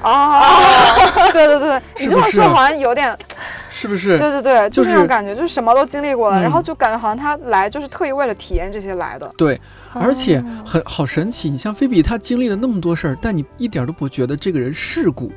[0.02, 0.42] 哦，
[1.32, 3.16] 对 对对， 你这么说好像有点，
[3.70, 4.18] 是不是？
[4.18, 9.30] 对对对，就是那种感觉，就是什么都经历过了，然后就感觉好像他来就是特意为了体验这些来的。
[9.38, 9.60] 对，
[9.94, 15.30] 而且很好神奇，你像菲比，他经历了那么多事儿，但你一点都不觉得这个人世故。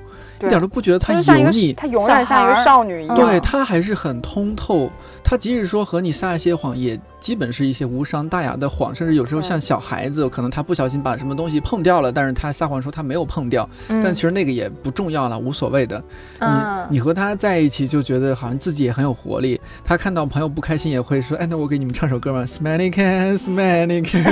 [0.47, 3.17] 一点都不觉得它油腻，他永远像一个少女一样。
[3.17, 4.91] 对它还是很通透。
[5.25, 16.03] 他即使说和你撒一些谎，也基本是一些无伤大雅的谎，甚至有时候像小孩子，可能他不小心把什么东西碰掉了，但是他撒谎说他没有碰掉，但其实那个也不重要了，无所谓的。
[16.41, 19.61] 你你和他在一起就觉得好像自己也很有活力。
[19.85, 24.23] 他看到朋友不开心也会说：“哎，那我给你们唱首歌吧，Smelly Can，Smelly Can。”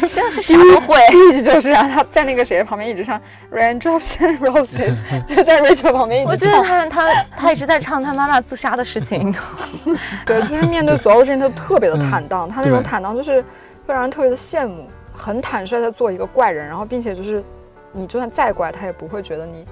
[0.10, 0.96] 真的是啥都会，
[1.30, 3.20] 一 直就是啊，他在那个谁旁边一直唱
[3.52, 4.94] Raindrops and Roses。
[5.28, 9.34] 就在 Rachel 旁边，我记得他他他一直在唱他妈妈自杀的事情。
[10.26, 12.48] 对，就是面对所有事情，他都特别的坦荡。
[12.48, 13.40] 他那种坦荡，就是
[13.86, 14.86] 会让人特别的羡慕。
[15.12, 17.44] 很坦率的做一个怪人，然后并且就是
[17.92, 19.66] 你就算再怪，他也不会觉得你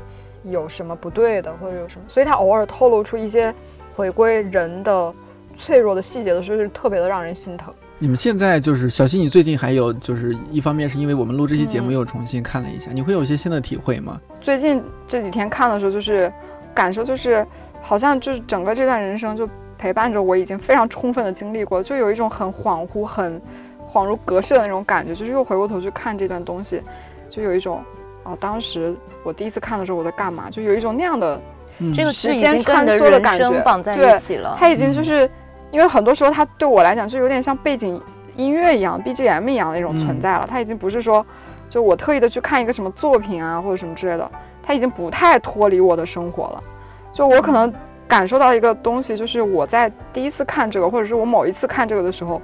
[0.53, 2.05] 有什么不对的，或者有什么。
[2.07, 3.55] 所以他偶尔透露出一些
[3.97, 5.15] 回归人的
[5.57, 7.73] 脆弱的细节的时候，是特别的让人心疼。
[7.99, 14.21] 你们现在就是小新，你最近还有就是一方面是因为我们录这期节目又重新看了一下，你会有一些新的体会吗？
[14.41, 16.31] 最近这几天看的时候，就是
[16.75, 17.47] 感受就是
[17.81, 23.41] 好像就是整个这段人生就陪伴着我，已经非常充分的经历过，就有一种很恍惚、很
[23.91, 25.15] 恍如隔世的那种感觉。
[25.15, 26.83] 就是又回过头去看这段东西，
[27.31, 27.81] 就有一种
[28.25, 30.51] 啊，当时我第一次看的时候我在干嘛？
[30.51, 31.41] 就有一种那样的
[31.95, 34.57] 这个时间穿梭的感觉绑在一起了。
[34.59, 35.31] 它已经就是
[35.71, 38.01] 因为很多时候它对我来讲就有点像背景
[38.35, 40.47] 音乐一样，BGM 一样的那种存在了。
[40.49, 41.25] 它已经不是说
[41.71, 44.31] 就我特意的去看一个什么作品啊或者什么之类的，
[44.63, 46.63] 它已经不太脱离我的生活了。
[47.13, 47.73] 就我可能
[48.09, 52.43] 感受到一个东西，就是我在第一次看这个，或者是我某一次看这个的时候。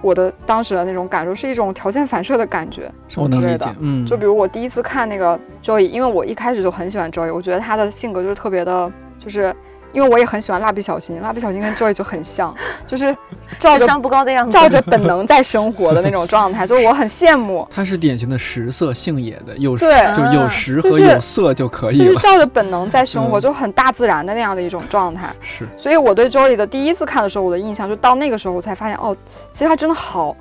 [0.00, 3.66] 我的当时的那种感受是一种条件反射的感觉，什么之类的。
[3.80, 9.52] 嗯，就比如我第一次看那个 Joey，因为我一开始就很喜欢 Joey，我觉得他的性格就是特别的，就是。
[9.92, 12.54] 因为我也很喜欢蜡笔小新，蜡笔小新跟 Joy 就很像，
[12.86, 13.16] 就是
[13.58, 17.66] 照着不高的样子，照着本能在生活的那种状态， 就是我很羡慕。
[17.70, 25.34] 他是典型的食色性也的，有对，就有食和有色就可以了，就是照着本能在生活，就很大自然的那样的一种状态。
[25.40, 29.16] 是，所以我对 Joy 的第一次看的时候，我的印象就到那个时候，我才发现哦，
[29.52, 30.36] 其实他真的好，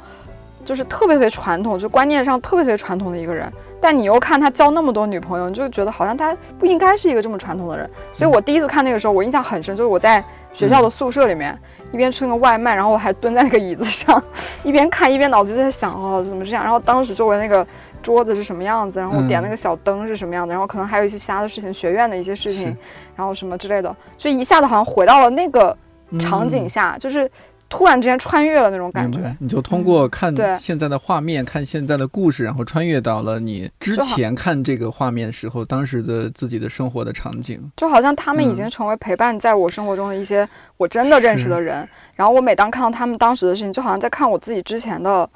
[0.68, 3.50] 就是特别特别传统，就观念上特别特别传统的一个人。
[3.80, 7.90] 但你又看他交那么多女朋友，你就觉得好像他不应该是一个这么传统的人。
[8.14, 11.58] 所以我第一次看那个时候，我印象很深，就是我在学校的宿舍里面
[11.94, 14.22] 一边吃那个外卖，然后我还蹲在那个椅子上，
[14.66, 16.64] 一边看一边脑子就在想哦怎么这样。
[16.64, 17.66] 然后当时周围那个
[18.04, 22.76] 桌子是什么样子，然后点那个小灯是什么样的，然后可能还有一些其他的事情，学院的一些事情，
[23.16, 25.78] 然后什么之类的，就一下子好像回到了那个
[26.20, 27.30] 场景下，就是。
[27.70, 41.88] 突然之间穿越了那种感觉，你就通过看现在的画面，看现在的故事，然后穿越到了你之前看这个画面时候当时的自己的生活的场景，就好像他们已经成为陪伴在我生活中的一些我真的认识的人。
[42.16, 45.30] 然后我每当看到他们当时的事情，就好像在看我自己之前的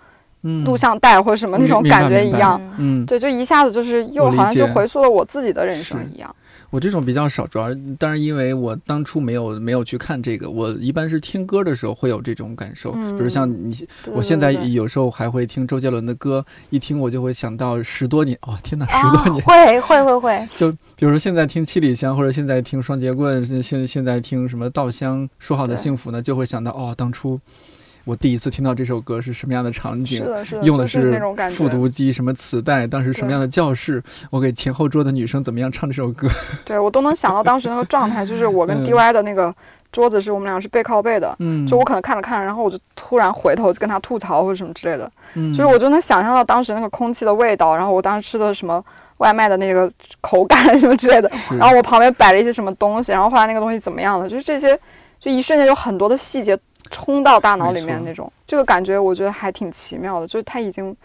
[0.65, 2.60] 录像带或者什么那种感觉一样。
[2.78, 6.36] 嗯，对，就一下子就是又好像就回溯了我自己的人生一样。
[6.71, 7.67] 我这种比较少，主要
[7.99, 27.38] 当然因为我当初没有没有去看这个，我一般是听歌的时候会有这种感受，比如像你，我现在有时候还会听周杰伦的歌，一听我就会想到十多年，哦天哪，十多年，会会会会，就比如说现在听七里香，或者现在听双截棍，现现现在听什么稻香，说好的幸福呢，就会想到哦当初。
[28.03, 30.25] 我第一次听到这首歌是什么样的场景？
[30.63, 31.19] 用的是
[31.51, 32.87] 复读机，什么磁带？
[32.87, 34.01] 当时什么样的教室？
[34.29, 36.27] 我给前后桌的女生怎么样唱这首歌？
[36.65, 39.53] 对我都能想到当时那个状态，就是我跟 DY 的那个
[39.91, 48.83] 桌子是我们俩是背靠背的，嗯，就我可能看着看着，然后我就突然回头就跟他吐槽或者什么之类的，嗯，就是我就能想象到当时那个空气的味道，然后我当时吃的什么
[49.17, 54.27] 外卖的那个口感什么之类的，然后我旁边摆了一些什么东西，然后后来那个东西怎么样了？
[54.27, 54.75] 就是这些，
[55.19, 56.57] 就一瞬间有很多的细节。
[56.91, 60.95] 冲到大脑里面那种，这个感觉我觉得还挺奇妙的，就是它已经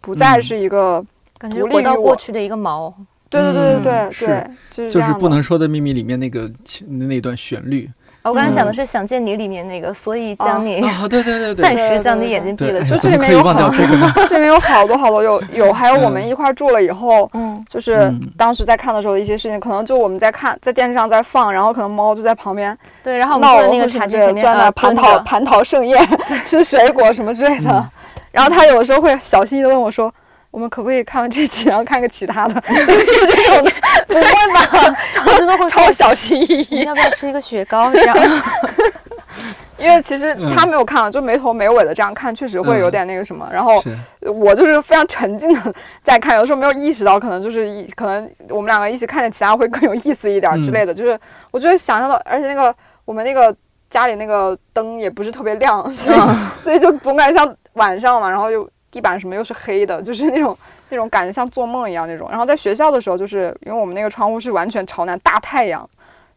[0.00, 1.02] 不再是一个
[1.38, 2.92] 感觉回到过去的一个毛。
[3.30, 6.50] 对对对对对对，就是就是不能说的秘密里面那个
[6.88, 7.88] 那段旋律。
[8.28, 12.82] 我刚才想的是《想见你》里面那个，所以将你啊，对对对对， 暂时将你眼睛闭了。
[12.84, 13.70] 就这里面有好，
[14.28, 26.08] 这里面有好多好多，有有还有我们一块住了以后，嗯，就是当时在看的时候的一些事情，可能就我们在看，在电视上在放，然后可能猫就在旁边，对，然后我们坐在那个茶几前面，在那蟠桃蟠桃盛宴，
[26.44, 27.90] 吃水果什么之类的。
[28.30, 30.12] 然后他有的时候会小心翼翼的问我说。
[30.50, 32.54] 我们可不可以看完这集，然后看个其他的？
[32.66, 33.70] 这种的
[34.06, 34.96] 不会吧？
[35.12, 36.84] 超真的会超小心翼翼。
[36.84, 37.92] 要不要吃一个雪糕？
[37.92, 38.16] 这样？
[39.78, 43.48] 因为其实他没有看完，就没头没尾的这样看，确实会有点那个什么。
[43.52, 43.80] 然后
[44.22, 50.92] 我就是非常沉浸的在看，有时候没有意识到，可能就是一可能我们两个一起看点其他会更有意思一点之类的。
[50.92, 51.16] 就是
[51.52, 53.54] 我觉得想象到，而且那个我们那个
[53.88, 56.18] 家里那个灯也不是特别亮，所以
[56.64, 58.68] 所以就总感觉像晚上嘛，然后又。
[58.90, 60.56] 地板什么又是黑的， 就是那种
[60.88, 62.28] 那种感觉像做梦一样那种。
[62.30, 65.88] 然后在学校的时候，就是因为我们那个窗户是完全朝南，大太阳，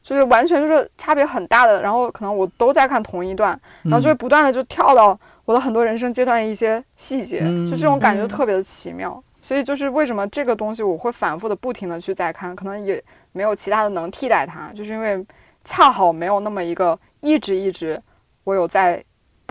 [0.04, 1.82] 就是完全就是差别很大的。
[1.82, 9.24] 然后可能我都在看同一段，然后就会不断的就跳到我的很多人生阶段的一些细节，就这种感觉特别的奇妙。
[9.42, 15.26] 所以就是为什么这个东西我会反复的不停的去再看，可能也没有其他的能替代它，就是因为
[15.64, 18.02] 恰好没有那么一个一直一直
[18.44, 19.02] 我有在。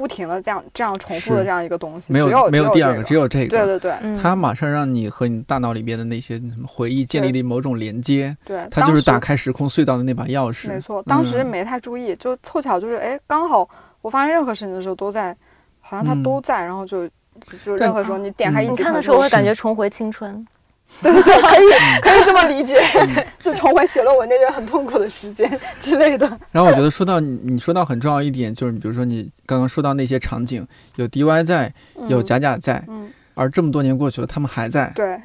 [0.00, 3.50] 不停的这样这样重复的这样一个东西，没有没有第二个，只有这个。
[3.50, 8.34] 对对对，它马上让你和你大脑里边的那些什么回忆建立了某种连接。
[8.42, 10.68] 对，它就是打开时空隧道的那把钥匙。
[10.68, 13.68] 没错，当时没太注意，就凑巧就是哎，刚好
[14.00, 15.36] 我发生任何事情的时候都在，
[15.80, 17.06] 好像它都在，然后就
[17.62, 20.46] 就任何时候你点开一看的时候，会感觉重回青春。
[21.02, 21.66] 对对对，可以
[22.02, 22.76] 可以这么理解，
[23.40, 26.26] 就重回写论文那段很痛苦的时间之类的。
[26.50, 31.72] 然后我觉得说到你说到很重要一点，就是比如说你刚刚说到那些场景，有 DY 在，
[32.08, 32.84] 有贾贾在，
[33.40, 34.92] 而这么多年过去了，他们还在。
[34.94, 35.18] 对，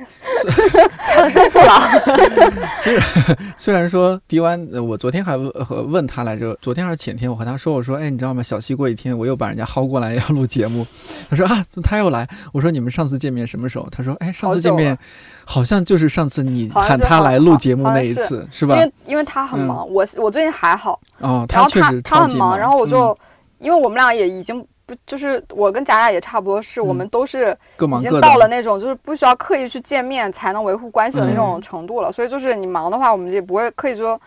[1.05, 1.81] 长生不老。
[2.81, 3.03] 虽然
[3.57, 5.51] 虽然说迪湾，我昨天还问
[5.91, 8.41] 问他来着，昨天还是前天，我和他说，我说，哎，你知道吗？
[8.41, 10.87] 小西过几天我又把人家薅过来要录节目，
[11.29, 12.25] 他说啊，他又来。
[12.53, 13.85] 我说你们上次见面什么时候？
[13.91, 14.97] 他说，哎，上次见面
[15.43, 18.77] 好像就是上次你喊他来录节目那一次，是吧？
[18.77, 20.97] 因为因为他很忙，我我最近还好。
[21.19, 23.17] 哦，他确实他很忙，然后我就，
[23.59, 24.65] 因为我们俩也已经。
[24.85, 32.11] 不，就是我跟贾贾也差不多，是我们都是已经到了那种就是不需要刻意去见面才能维护关系的那种程度了。
[32.11, 34.19] 所以就是你忙的话，我们也不会刻意说，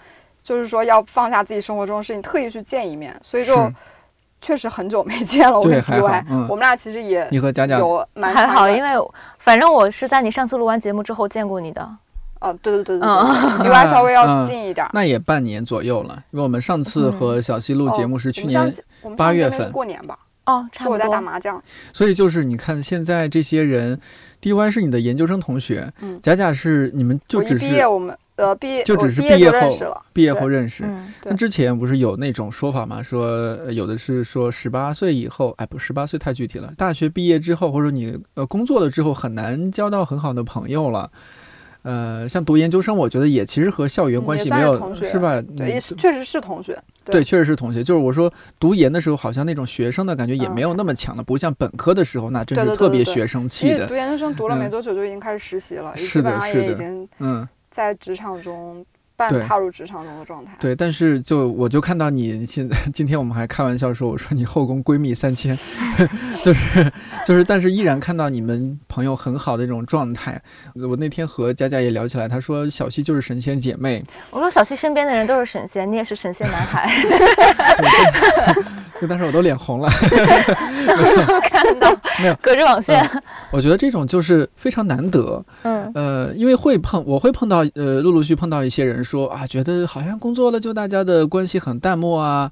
[0.42, 3.14] 就是说要放下自己生活中的事情，特意去见一面。
[3.22, 3.72] 所以就
[4.40, 5.58] 确实很久没见了。
[5.58, 8.90] 我跟 D Y，我们俩其实也你和贾贾有还好，因为
[9.38, 11.88] 反正我是在你上次录完节目之后见过你的。
[12.40, 14.88] 哦，对对对对对，D Y 稍微要近一点。
[14.92, 18.72] 那也半年左右了，因为我们上次和小西录节目是去年
[19.16, 20.16] 八月份过年吧。
[20.48, 24.00] 哦，是我在打麻将，所以就是你看现在这些人
[24.40, 30.88] ，D Y 是你的研究生同学，嗯，贾贾是你们就只是毕业我们呃毕业就只是毕业后毕业后认识，
[31.24, 33.02] 那之前不是有那种说法吗？
[33.02, 41.10] 说有的是说十八岁以后，哎不十八岁太具体了，大学毕业之后或者你呃工作了之后很难交到很好的朋友了。
[41.82, 45.40] 呃，像读研究生，我觉得也其实和校园关系没有，是吧？
[45.56, 46.78] 对，确实是同学。
[47.04, 47.82] 对，确实是同学。
[47.82, 53.86] 就是我说读研的时候，好像那种学生的感觉也没有那么强了，不像本科的时候，那真是特别学生气的。
[53.86, 58.84] 读研究生读了没多久就已经开始实习了，基本上也已经嗯在职场中。
[59.18, 60.52] 半踏入职场中的状态。
[60.60, 65.58] 对，但是就我就看到你现在，今天我们还开玩笑说，我说你后宫闺蜜三千，
[66.44, 66.92] 就 是
[67.26, 70.40] 就是，但是依然看到你们朋友很好的一种状态。
[70.74, 74.04] 我那天和佳佳也聊起来，她说小西就是神仙姐妹。
[74.30, 76.88] 我说小西身边的人都是神仙，你也是神仙男孩。
[79.00, 79.88] 就当时我都脸红了。
[81.50, 82.34] 看到没有？
[82.42, 83.08] 隔着网线。
[83.50, 85.42] 我觉得这种就是非常难得。
[85.62, 85.90] 嗯。
[85.94, 92.50] 呃，因为会碰，我会碰到呃，陆陆续碰到一些人说啊，觉得好像工作了就大家的关系很淡漠啊，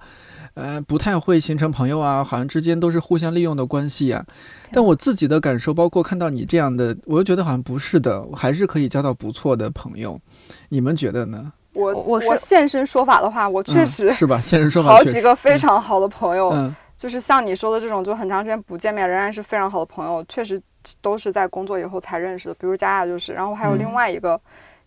[0.55, 4.25] 呃，不太会形成朋友啊，好像之间都是互相利用的关系啊。
[4.73, 10.19] 但我自己的感受，包括看到你这样的，我又觉得好像不是的，我还是可以交到不错的朋友。
[10.71, 11.53] 你们觉得呢？
[11.77, 14.39] 我我我现身说法的话，我确实是吧？
[14.39, 20.61] 现身说法，好几个非常好的朋友，就是像你说的这种，就很长时间不见面，仍然是非常好的朋友，确实
[21.03, 22.55] 都是在工作以后才认识的。
[22.55, 24.41] 比如佳佳就是，然后还有另外一个，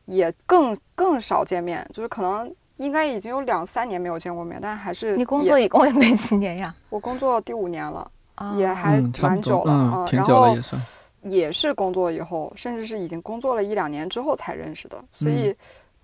[0.06, 6.74] 也更更少见面，就是可能应该已经有两三年没有见过面，但是还是你工作一共也没几年呀？
[6.90, 8.10] 我工作第五年了，
[8.58, 10.82] 也还蛮久了，嗯，挺久了也算，
[11.22, 15.56] 也是工作以后，甚至是已经工作了一两年之后才认识的，所以。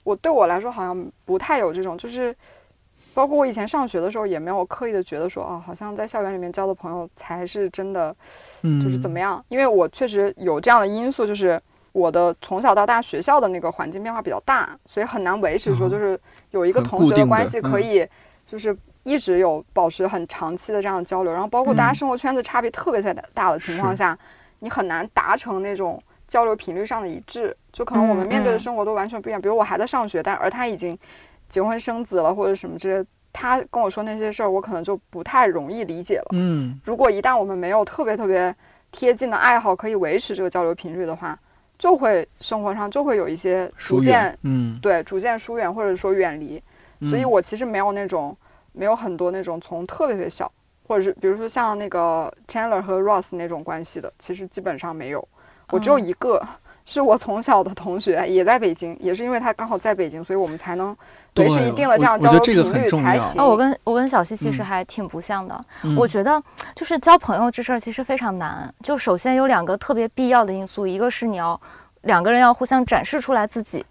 [0.05, 2.33] 我对我来说好像不太有这种，就是
[3.15, 8.15] 包括我以前上学的时候也没有刻意的觉得说，哦，好像在校园里面交的朋友才是真的，
[8.61, 9.43] 就是怎么样？
[9.49, 11.59] 因为我确实有这样的因素，就是
[11.91, 16.19] 我的从小到大学校的那个环境变化比较大，所以很难维持说就是
[16.51, 18.07] 有一个同学的关系可以
[18.45, 21.33] 就是一直有保持很长期的这样的交流。
[21.33, 24.15] 然后包括大家生活圈子差别特别特别大的情况下，
[24.59, 25.99] 你很难达成那种。
[26.35, 29.41] 交流频率上的一致，就可能我们面对的生活都完全不一样。
[29.41, 30.99] 比如我还在上学，但而他已经
[31.47, 36.25] 结婚生子了，或者什么之类，他跟我说那些事儿，我可能就不太容易理解了。
[36.33, 38.53] 嗯，如果一旦我们没有特别特别
[38.91, 41.39] 贴近的爱好可以维持这个交流频率的话，
[41.79, 46.61] 就会生活上就会有一些逐渐，嗯，对，逐渐疏远或者说远离。
[47.09, 48.35] 所以我其实没有那种
[48.73, 50.51] 没有很多那种从特别特别小，
[50.85, 55.25] 或者是比如说像那个 Chandler 和 Ross 那种关系的，其实基本上没有。
[55.71, 56.41] 我只有一个，
[56.85, 60.95] 是我从小的同学，也在北京，也是因为他刚好在北京，所以我们才能
[61.37, 63.41] 维持一定的这样交流频率才行。
[63.41, 65.59] 哦，我跟我跟小西其实还挺不像的。
[65.97, 66.41] 我觉得
[66.75, 68.73] 就是交朋友这事儿其实非常难。
[68.83, 71.59] 就首先有两个特别必要的因素，一个是你要
[72.01, 73.83] 两个人要互相展示出来自己，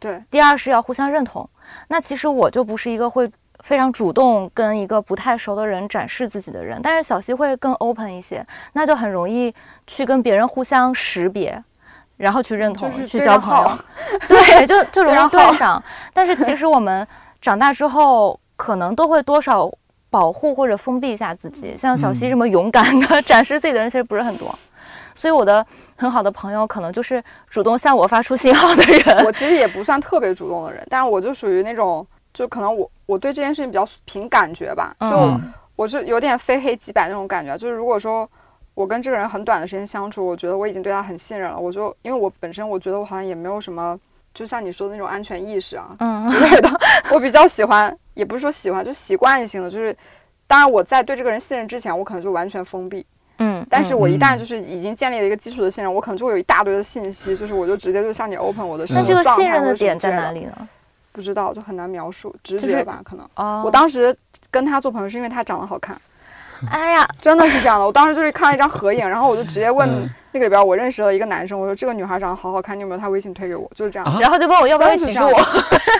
[0.00, 0.22] 对。
[0.30, 1.48] 第二是要互相认同。
[1.86, 3.30] 那其实我就不是一个会
[3.62, 9.54] 非常主动跟一个不太熟的人展示自己的人，但是小西会更 open 一些，那就很容易。
[9.86, 11.60] 去跟别人互相识别，
[12.16, 13.78] 然后去认同，去交朋友，
[14.28, 15.82] 对，就 就容易对上。
[16.14, 17.04] 但是其实我们
[17.40, 19.68] 长大之后，可能都会多少
[20.08, 21.76] 保护或者封闭一下自己。
[21.76, 24.56] 像小西这么勇敢的 展示自己的人，其实不是很多。
[25.14, 29.24] 所以我的很好的朋友，可能就是主动向我发出信号的人。
[29.24, 32.06] 我其实也不算特别主动的人，但是我就属于那种，
[32.40, 34.96] 就可能我我对这件事情比较凭感觉吧。
[35.00, 35.40] 就
[35.76, 38.28] 我是有点非黑即白那种感觉，就是如果说。
[38.72, 41.58] 我跟这个人很短的时间相处，我觉得我已经对他很信任了。
[41.58, 43.98] 我就因为我本身我觉得我好像也没有什么，
[44.32, 45.94] 就像你说的那种安全意识啊
[46.30, 46.70] 之类的。
[47.12, 49.94] 我比较喜欢，也不是说喜欢，就习惯性的，就是
[50.46, 53.04] 当然我在对这个人信任之前，我可能就完全封闭。
[53.38, 58.86] 嗯，但是我一旦就是已经建立了一个基础的信任，我可能就会有一大堆的信息，就是我就直接就向你 open 我的。
[58.90, 60.68] 那这个信任的点在哪里呢？
[61.12, 63.28] 不知道，就很难描述，直觉吧，可能。
[63.34, 63.62] 哦。
[63.64, 64.14] 我当时
[64.50, 66.00] 跟他做朋友是因为他长得好看。
[66.70, 67.86] 哎呀，真的是这样的。
[67.86, 69.88] 我当时就是看了一张合影，然后我就直接问
[70.32, 73.68] 那个里边我认识了一个男生，我说这个女孩长得好好看，你有没有他微信推给我？
[73.74, 74.20] 就是这样。
[74.20, 75.20] 然后就问我要不要一起住。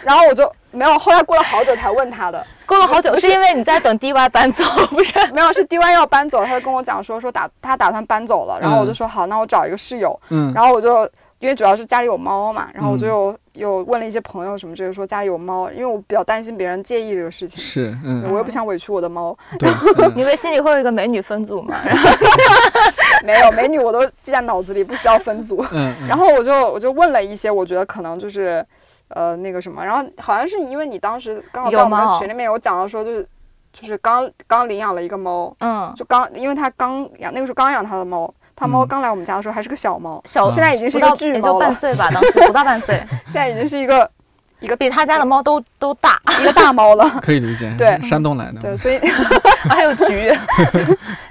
[0.03, 2.47] 然后我就没有，后来过了好久才问他的。
[2.67, 5.15] 过了好久是因为你在等 DY 搬走，不是？
[5.33, 10.21] 没有，是 DY 要搬走，他就跟我讲说说打他打算搬走了，然后我就说好，那我找一个室友。
[10.29, 10.53] 嗯。
[10.55, 11.11] 然后我就。
[11.41, 17.59] 因为主要是家里有猫嘛，然后我就有有问了一些朋友什么之类，说家里有猫，因为我比较担心别人介意这个事情。
[17.59, 19.35] 是，嗯，我又不想委屈我的猫。
[19.59, 19.71] 对，
[20.15, 21.75] 你们心里会有一个美女分组吗？
[23.25, 25.65] 没有，美女我都记在脑子里，不需要分组。
[25.73, 25.97] 嗯。
[26.07, 28.63] 然后我就我就问了一些，我觉得可能就是，
[29.09, 33.27] 呃，那个什么，然后好像是因为你当时刚好在我们群里面有讲到说，就是
[33.73, 38.31] 就是刚刚领养了一个猫，嗯，就刚因为他刚养那个时候刚养他的猫。
[38.61, 44.09] 他猫刚来我们家的时候还是个小猫，小现在已经是一个巨猫也就半岁吧，当时不到半岁， 现在已经是一个
[44.61, 47.75] 一 个比他家的猫都都大一个大猫了， 可以理解。
[47.79, 48.61] 对，山东来的。
[48.61, 48.99] 对，所以
[49.67, 50.31] 还有橘，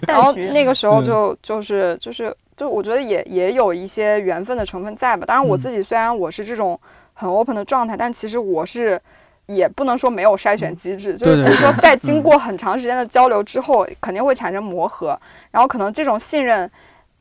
[0.07, 5.23] 然后那个时候就就是就是就我觉得也也有一些缘分的成分在吧。
[5.27, 6.79] 当然我自己虽然我是这种
[7.13, 8.99] 很 open 的状态，但其实我是
[9.45, 15.15] 也不能说没有筛选机制，就是比如说在经过很长时间的交流之后，肯定会产生磨合，
[15.51, 16.67] 然后可能这种信任。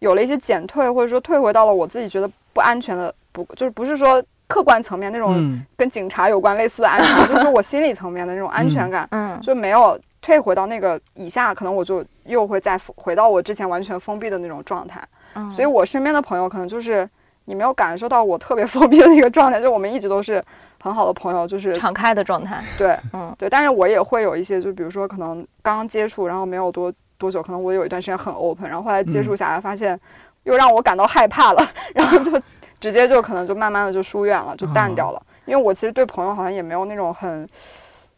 [0.00, 15.02] 有了一些减退，或者说退回到了我自己觉得不安全的，不就是不是说客观层面那种跟警察有关类似的安全，就是我心理层面的那种安全感，嗯，就没有退回到那个以下，可能我就又会再回到我之前完全封闭的那种状态。
[15.34, 17.08] 嗯，所以我身边的朋友可能就是
[17.44, 20.42] 你没有感受到我特别 封闭的那个状态，就我们一直都是
[20.80, 22.62] 很好的朋友，就是敞开的状态。
[22.78, 26.92] 对，嗯，对，但是我也会有一些，就比如说可能刚刚接触，然后没有多。
[27.18, 27.42] 多久？
[27.42, 29.98] 可能我有一段时间很 open，然后后来接触下来，发现
[30.44, 32.40] 又让我感到害怕了，然后就
[32.80, 35.22] 直接就可能就慢慢的就疏远了，就淡掉了。
[35.44, 37.46] 因为我其实对朋友好像也没有那种很，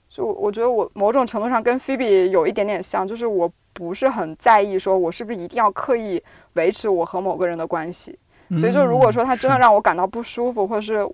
[0.08, 6.22] 就我觉得我某种程度上跟菲比有一点点像，就是我不是很在意说我是不是一定要刻意
[6.52, 8.18] 维持我和某个人的关系。
[8.60, 11.08] 所以就如果说他真的让我感到不舒服，或者是。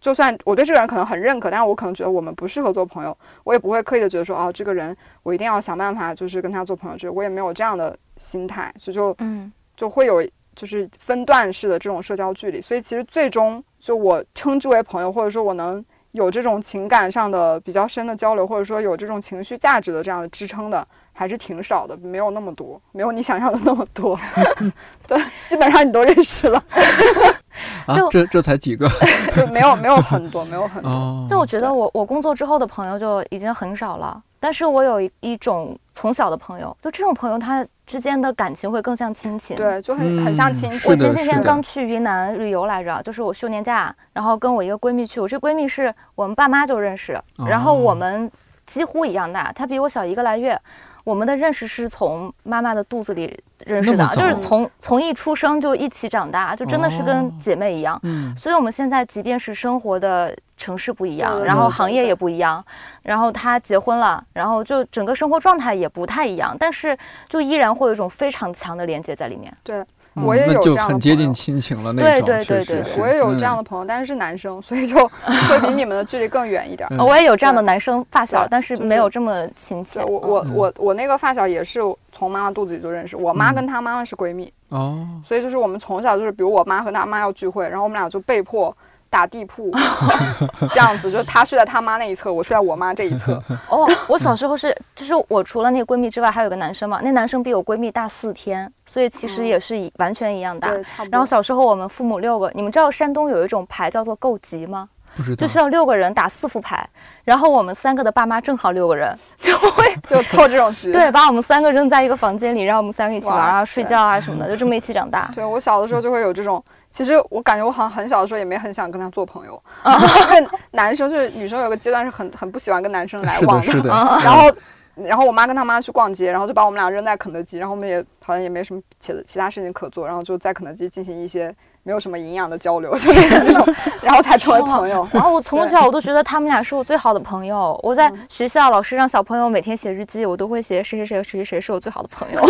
[0.00, 10.22] 就算我对这个人可能很认可，但是我可能觉得我们不适合做朋友，我也不会刻意的觉得说，哦，这个人我一定要想办法就是跟他做朋友，就我也没有这样的心态，所以就嗯就会有
[10.54, 20.86] 就是分段式的这种社交距离，所以其实最终就我称之为朋友，或者说我能有这种情感上的比较深的交流，或者说有这种情绪价值的这样的支撑的。
[21.18, 24.16] 还是挺少的，没有那么多，没有你想象的那么多。
[25.04, 26.64] 对，基本上你都认识了。
[27.86, 28.88] 啊，这这才几个？
[29.36, 31.26] 就没有没有很多，没有很多。
[31.28, 39.56] 就我觉得我我工作之后的朋友就已经很少了，但是我有一种从小的朋友，就这种朋友他之间的感情会更像亲情。
[39.56, 40.90] 对，就很很像亲情。
[40.90, 48.30] 我前几天刚去云南旅游来着，就是我休年假，然后跟我一个闺蜜去，我这闺蜜是我们爸妈就认识，然后我们
[48.66, 50.60] 几乎一样大，她比我小一个来月。
[51.08, 53.34] 我们的认识是从妈妈的肚子里
[53.64, 57.98] 认识的，就是从从一出生就一起长大，就真的是跟姐妹一样。
[58.02, 62.62] 嗯，所以我们现在即便是生活的城市不一样，然后行业也不一样，
[63.04, 66.94] 然后她结婚了，然后就整个生活状态也不太一样，但是
[67.26, 69.50] 就依然会有一一种非常强的连接在里面。
[69.64, 69.82] 对。
[70.24, 76.88] 我也有这样的很接近亲情了那种，对对对对，我也有这样的朋友，但是是男生，所以就会比你们的距离更远一点。
[76.98, 80.02] 我也有这样的男生发小，但是没有这么亲切。
[80.04, 88.74] 我我我我那个发小也是从妈妈肚子里就认识，我妈跟她妈妈是闺蜜哦，所以就是我们从小就是，比如我妈和她妈要聚会，然后我们俩就被迫。
[89.10, 89.70] 打地铺，
[90.70, 93.42] 这样子，就他睡在他妈那一侧，我睡在我妈这一侧。
[93.68, 100.70] 哦，我小时候是，就是我除了那个闺蜜之外，还有个男生嘛，那男生比我闺蜜大四天，所以其实也是一完全一样大。
[101.10, 104.88] 然后小时候我们父母六个，你们知道山东有一种牌叫做够吉吗？
[105.18, 105.46] 不知道。
[105.46, 106.88] 就需要六个人打四副牌，
[107.24, 110.92] 然后我们三个的爸妈正好六个人， 就会就凑这种局。
[110.94, 115.28] 对，把我们三个扔在一个房间里，让我们三个一起玩啊、睡觉啊什么的，就这么一起长大。
[115.34, 116.64] 对我小的时候就会有这种。
[116.90, 123.88] 其实我感觉我好像很小的时候也没很想跟他做朋友， 因为男生就是女生有个阶段是很很不喜欢跟男生来往的，
[124.24, 124.50] 然后
[124.96, 135.06] 然后我妈跟他妈去逛街，然后就把我们俩扔在肯德基，然后我们也好像也没什么其其他事情可做，然后就在肯德基进行一些没有什么营养的交流， 就这种， 然后才成为朋友。
[135.12, 137.78] 然后我从小我都觉得他们俩是我最好的朋友。
[137.82, 142.40] 我在学校老师让小朋友每天写日记，我都会写谁谁谁谁谁谁是我最好的朋友。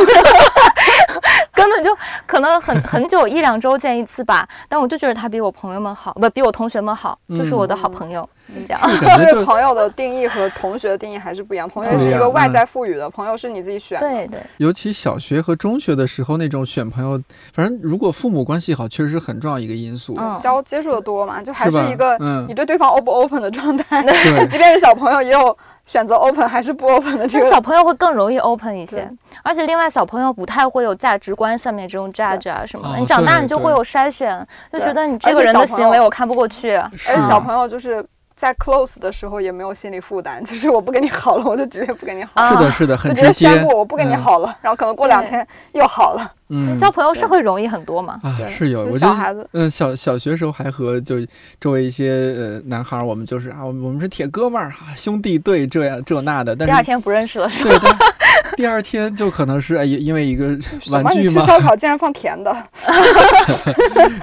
[1.53, 4.49] 根本就可能很很久一两周见一次吧。
[4.69, 8.29] 但我就觉得他比我朋友们好，不比我同学们好，就是我的好朋友。
[8.67, 11.69] 这样，是 朋友的定义和同学的定义还是不一样。
[11.69, 13.99] 同学是一个外在赋予的，朋友是你自己选。
[14.01, 14.41] 对对。
[14.57, 17.21] 尤其小学和中学的时候，那种选朋友，
[17.53, 20.17] 反正如果父母关系好，确实是很重要一个因素。
[20.19, 24.03] 嗯，交接触的多嘛，就还是一个你对对方 open 不 open 的状态。
[24.07, 27.51] 对，即便是小朋友也有选择 open 还是不 open 的这个。
[27.51, 29.11] 小朋友会更容易 open 一些，
[29.43, 32.99] 而且另外小朋友不太会有价值观上面这种 judge 啊什么的。
[32.99, 36.77] 你长大你就会有筛选，就觉得你这个人的行为我看不过去。
[36.77, 38.05] 而且小朋友就是。
[38.39, 42.49] 在 close 的时候也没有心理负担，就是我不跟你好了，我就直接不跟你好了。
[42.51, 46.33] 是的，是的，很直接宣布我不跟你好了，然后可能过两天又好了。
[46.51, 48.19] 嗯，交朋友是会容易很多嘛？
[48.23, 48.91] 啊，是有。
[48.93, 51.17] 小孩子，嗯，小小学时候还和就
[51.61, 56.55] 周围一些呃男孩，我们就是啊，我们是铁哥们儿啊，兄弟队这样这那的。
[56.55, 57.99] 但是第二天不认识了，是吧？
[58.57, 60.47] 第二天就可能是哎，因为一个
[60.91, 61.41] 玩具吗？
[61.43, 62.55] 吃 烧烤竟然放甜的，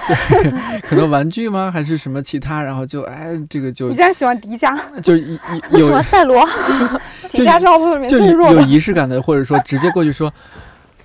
[0.07, 1.71] 对， 可能玩具吗？
[1.71, 2.61] 还是什么其他？
[2.61, 4.77] 然后就哎，这个就你竟然喜欢迪迦？
[5.01, 5.39] 就一
[5.71, 6.45] 有喜欢赛罗，
[7.31, 10.31] 迪迦是后面最弱有仪式感的，或者说直接过去说，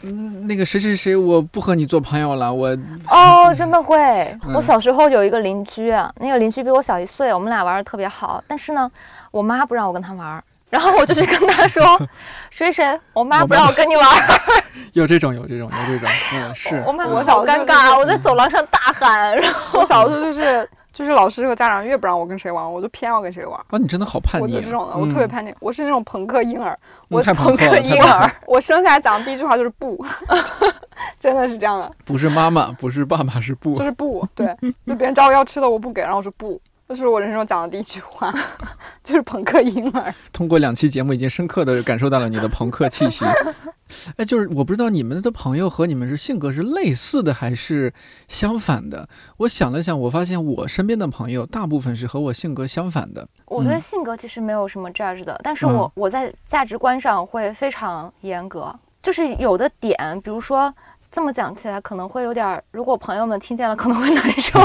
[0.02, 2.68] 嗯，那个谁谁谁，我不和你做朋友了，我
[3.08, 4.36] 哦，真的会。
[4.54, 5.90] 我小时候有一个邻居，
[6.20, 8.90] 那个邻居比我小一岁，我们俩玩的特别好，但是呢，
[9.30, 10.42] 我妈不让我跟他玩。
[10.70, 11.84] 然后我就去跟他说
[12.50, 14.06] ：“谁谁，我妈不让我跟你玩。
[14.94, 16.82] ”有这种，有这种，有这种，嗯，是。
[16.86, 19.36] 我妈我好尴尬，我在走廊上大喊。
[19.36, 23.58] 然后我小时候就是就是老师和家长越不让我跟谁玩，我就偏要跟谁玩。
[23.68, 24.44] 啊，你真的好叛逆！
[24.56, 26.78] 我这种的，我特别叛逆，我是那种朋克婴儿。
[27.08, 30.04] 我朋克婴儿，我生下来讲的第一句话就是不，
[31.18, 31.90] 真的是这样的。
[32.04, 34.56] 不是妈妈，不是爸爸，是不，就是不对。
[34.86, 36.60] 就别人找我要吃的，我不给，然后我说不。
[36.91, 38.34] 这是我人生中讲的第一句话，
[39.05, 40.12] 就是朋克婴儿。
[40.32, 43.24] 通过两期节目，已经深刻的感受到了你的朋克气息。
[44.16, 47.95] 哎，就是我不知道你们的朋友和你们是性格是类似的还是
[48.26, 49.09] 相反的。
[49.36, 53.28] 我想了想，我发现我身边的朋友大部分是和我性格相反的。
[53.47, 60.74] 我对性格其实没有什么 judge 的，但是我我在价值观上会非常严格，就是有的点，比如说。
[61.11, 64.61] 这么讲起来可能会有点，如果朋友们听见了可能会难受。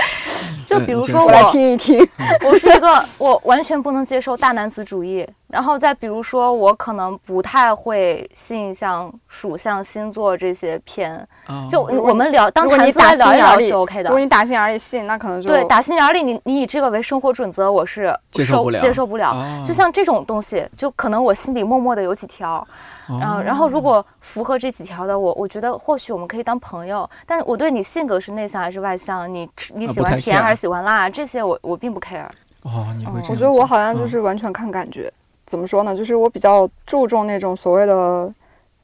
[0.66, 1.98] 就比如说我听一听，
[2.46, 5.28] 我是一个我完全不能接受大男子主义。
[5.48, 11.28] 然后再比如说我可能不太会信像属相、星座这些偏。
[11.70, 14.08] 就我们聊当谈资来聊一聊是 OK 的。
[14.08, 18.80] 如果你打心眼里信，那可能就对打心眼里你你以这个为生活准则，我是接受不了。
[18.80, 19.62] 接受不了。
[19.62, 22.66] 就像这种东西，就可能我心里默默的有几条。
[23.20, 27.08] 然后，然后如果符合这几条的，我我觉得或许我们可以当朋友。
[27.26, 32.26] 但是我对你性格是内向还是外向，你你喜欢甜还是喜欢辣，这些我我并不 care。
[32.62, 33.30] 哦，你会这样？
[33.30, 35.12] 我觉得我好像就是完全看感觉。
[35.46, 35.96] 怎么说呢？
[35.96, 38.32] 就是我比较注重那种所谓的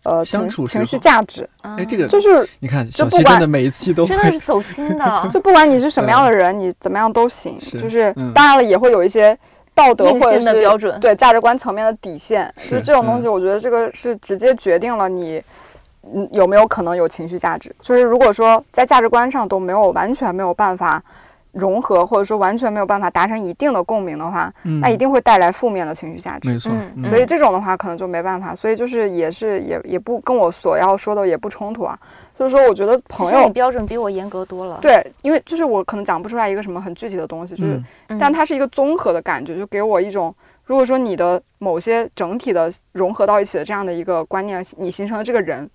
[0.02, 1.48] 呃情情绪价值。
[1.62, 5.28] 哎，这个就是你看，就不管的每一期都真的是走心的。
[5.30, 7.58] 就不管你是什么样的人，你怎么样都行。
[7.80, 9.38] 就是当然了，也会有一些。
[9.78, 15.42] 道德或者是标准，对价值观层面的底线，就是这种东西，我觉得这个是直接决定了你，
[16.12, 17.74] 嗯，有没有可能有情绪价值。
[17.80, 21.02] 就是如果说在价值观上都没有完全没有办法。
[21.58, 26.52] 融合或者说完全没有办法达成一定的共鸣的话，那一定会带来负面的情绪价值。
[26.52, 26.72] 没错，
[27.08, 28.54] 所以这种的话可能就没办法。
[28.54, 31.98] 所以就是也是也也不跟我所要说的也不冲突啊。
[32.36, 34.78] 所以说我觉得朋友标准比我严格多了。
[34.80, 37.82] 对，因为就是我可能讲不出来一个什么很具体的东西，就是，
[38.20, 40.32] 但它是一个综合的感觉，就给我一种，
[40.64, 45.68] 如果说你的某些整体的融合到一起的这样的一个观念，你形成了这个人。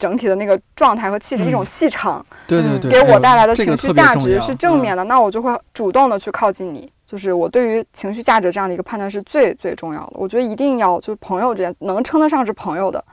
[0.00, 6.90] 整体的那个状态和气质，一种气场，对对对，给我带来的情绪价值是正面的，那我就会主动的去靠近你。
[7.06, 10.12] 就是我对于情绪价值这样的一个判断是最最重要的。
[10.14, 13.04] 我觉得一定要就是朋友之间能称得上是朋友的，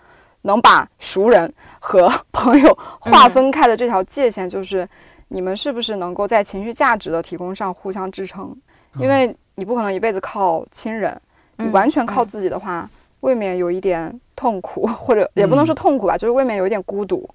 [0.43, 4.87] 能把熟人和 朋友划分开的这条界限，就是
[5.27, 8.55] 你们是不是能够在情绪价值的提供上互相支撑？
[8.99, 11.19] 因为你不可能一辈子靠亲人，
[11.57, 12.89] 你完全靠自己的话。
[13.21, 17.29] 未免有一点痛苦，或者也不能说痛苦吧，就是未免有一点孤独。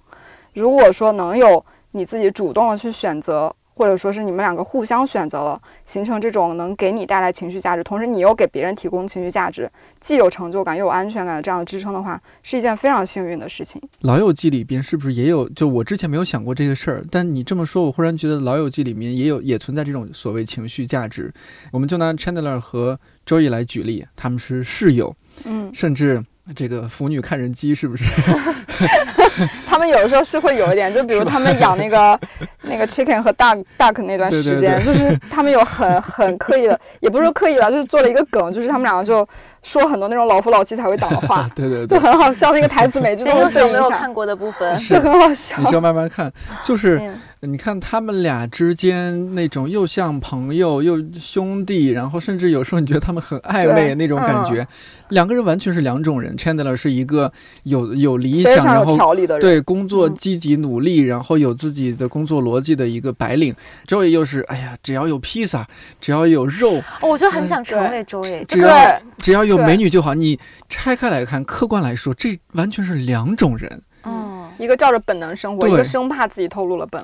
[0.53, 3.53] 如果说能有你自己主动的去选择。
[3.75, 9.67] 或者说是你们两个互相选择了，形成这种能给你带来情绪价值，同时你又给别人提供情绪价值，
[9.99, 13.81] 既有成就感又有安全感的这样的支撑的话，是一件非常幸运的事情。
[14.01, 15.49] 老友记里边是不是也有？
[15.49, 21.33] 就我之前没有想过这个事儿，但你这么说，我忽然觉得老友记里面也有也存在这种所谓情绪价值。
[21.71, 25.15] 我们就拿 Chandler 和 Joey 来举例，他们是室友，
[25.45, 26.23] 嗯，甚至
[26.55, 28.03] 这个腐女看人机是不是？
[29.77, 32.19] 们有的时候是会有一点，就比如他们养那个
[32.63, 39.27] 那个 chicken 和 duck duck 那段时间，就是他们有很很刻意的，也不是说刻意吧，就是做了一个梗，就是他们两个就
[39.61, 42.51] 说很多那种老夫老妻才会讲的话， 对对对，就很好笑。
[42.51, 45.57] 那个台词每句都有没有看过的部分，是 很好笑。
[45.59, 46.31] 你就要慢慢看，
[46.65, 47.01] 就是。
[47.45, 54.65] 你看他们俩之间那种又像朋友又兄弟，然后甚至有时候你觉得他们很暧昧那种感觉，
[55.09, 56.37] 两个人完全是两种人。
[56.37, 57.29] Chandler 是一个
[57.63, 58.95] 有有理想，然后
[59.27, 63.55] 对工作积极努力，然后有自己的工作逻辑的一个白领。
[63.87, 65.67] Joey 又是哎呀，只要有披萨，
[65.99, 68.45] 只要有肉，我就很想成为 Joey。
[68.45, 70.13] 只要只要有美女就好。
[70.13, 73.81] 你拆开来看，客观来说，这完全是两种人。
[74.05, 77.03] 嗯一个照着本能生活，一个生怕自己透露了本。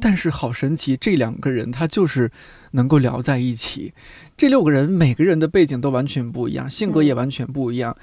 [0.00, 2.28] 但是好神奇，这两个人他就是
[2.72, 3.94] 能够聊在一起。
[4.36, 7.96] 这六个人每个人的背景都完全不一样，性格也完全不一样。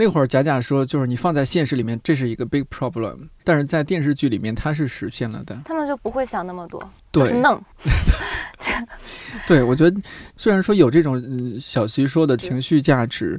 [0.00, 5.60] 那会儿贾贾说，就是你放在现实里面，这是一个 big problem，但是在电视剧里面他是实现了的。
[5.66, 6.82] 他们就不会想那么多，
[7.12, 7.62] 就是， 弄。
[9.46, 10.00] 对，我觉得
[10.38, 13.38] 虽然说有这种嗯小徐说的情绪价值。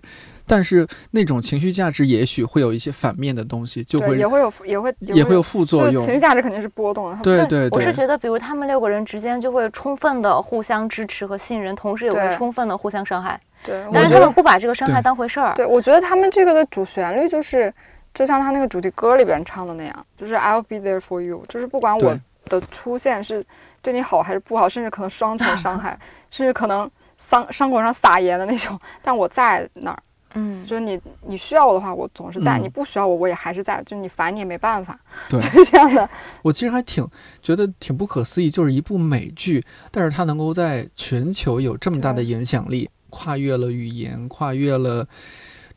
[0.52, 6.04] 但是那种情绪价值也许会有一些反面的东西，就会也会有也会也会有副作用。
[6.04, 7.18] 情绪价值肯定是波动的。
[7.24, 13.40] 对对，我是觉得，比如他们六个人之间就会充分的互相支持和信任，同时也会充分的互相伤害。
[13.64, 15.56] 对，但是他们不把这个伤害当回事儿。
[15.56, 17.74] 对，我觉得他们这个的主旋律就是，
[18.14, 23.42] 就像他那个主题歌里边唱的那样，就是 I'll be there for you，就是不管我的出现是
[23.82, 25.98] 对你好还是不好，甚至可能双重伤害，
[26.30, 29.98] 甚至可能伤伤口上撒盐的那种，但我在那儿。
[30.34, 33.84] 嗯，就是你你需要我的话，我总是在；你不需要我，我也还是在。
[33.86, 34.98] 就你烦你也没办法，
[35.30, 36.10] 对，就是这样的。
[36.42, 37.06] 我其实还挺
[37.42, 45.06] 觉得挺不可思议，就是一部美剧，但是它能够在全球有这么大的影响力，跨越了语言，跨越了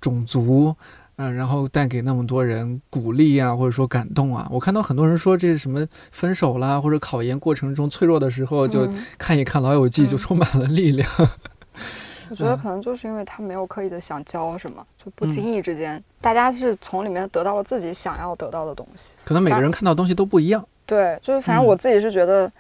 [0.01, 0.75] 种族，
[1.17, 4.47] 嗯，然后带给那么多人鼓励啊，或者说感动啊。
[4.51, 8.89] 我看到很多人说这是什么分手啦，或者考研过程中脆弱的时候，就
[9.19, 11.09] 看一看《老友记》，就充满了力量。
[12.31, 19.15] 我觉得可能就是因为他没有刻意的想教什么，就不经意之间，大家是从里面得到了自己想要得到的东西。
[19.25, 20.65] 可能每个人看到东西都不一样。
[20.87, 22.51] 对，就是反正我自己是觉得，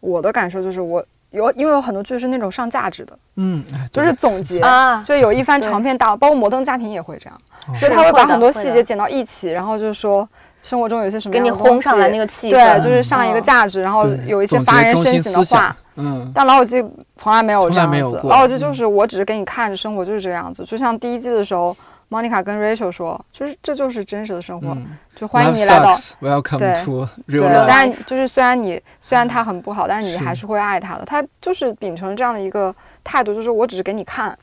[0.00, 7.40] 我的感受就是我有，因为有很多剧是那种上价值的，嗯，就是总结啊，就有一番长篇大，包括摩登家庭也会这样，
[7.74, 10.28] 所以他会把很多细节剪到一起，然后就是说
[10.60, 15.76] 生活中有些什么给你轰上来那个气氛，对，就是上一个价值，然后有一些发人深省的话。
[15.96, 16.82] 嗯，但老友记
[17.16, 18.20] 从来没有这样子。
[18.24, 21.76] 老友记就是我只是给你看着生活就是这个样子，就像第一季的时候
[22.08, 24.76] ，Monica 跟 Rachel 说，就是这就是真实的生活，
[25.14, 25.94] 就欢迎你来到。
[26.20, 27.66] Welcome to real life。
[27.68, 31.04] 但是就是虽然你虽然他很不好，但是你还是会爱他的。
[31.04, 32.74] 他就是秉承这样的一个
[33.04, 34.36] 态度，就是我只是给你看。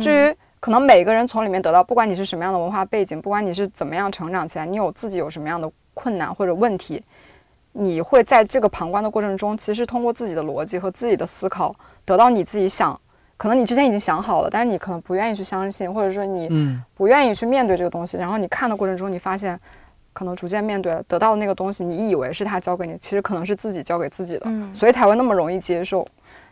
[0.00, 7.00] 至于可能每个人从里面得到，不管你是什么样的文化背景，不管你是怎么样成长起来，你有自己有什么样的困难或者问题。
[7.72, 12.98] 你会在这个旁观的过程中，其实通过自己的逻辑和自己的思考，得到你自己想，
[13.36, 16.48] 可能你之前已经想好了，但是你可能不愿意去相信，或者说你
[16.94, 18.16] 不愿意去面对这个东西。
[18.16, 19.58] 然后你看的过程中，你发现，
[20.12, 26.04] 可能逐渐面对得到的那个东西，你以为是他教给你，其实可能是自己教给自己的，所以才会那么容易接受。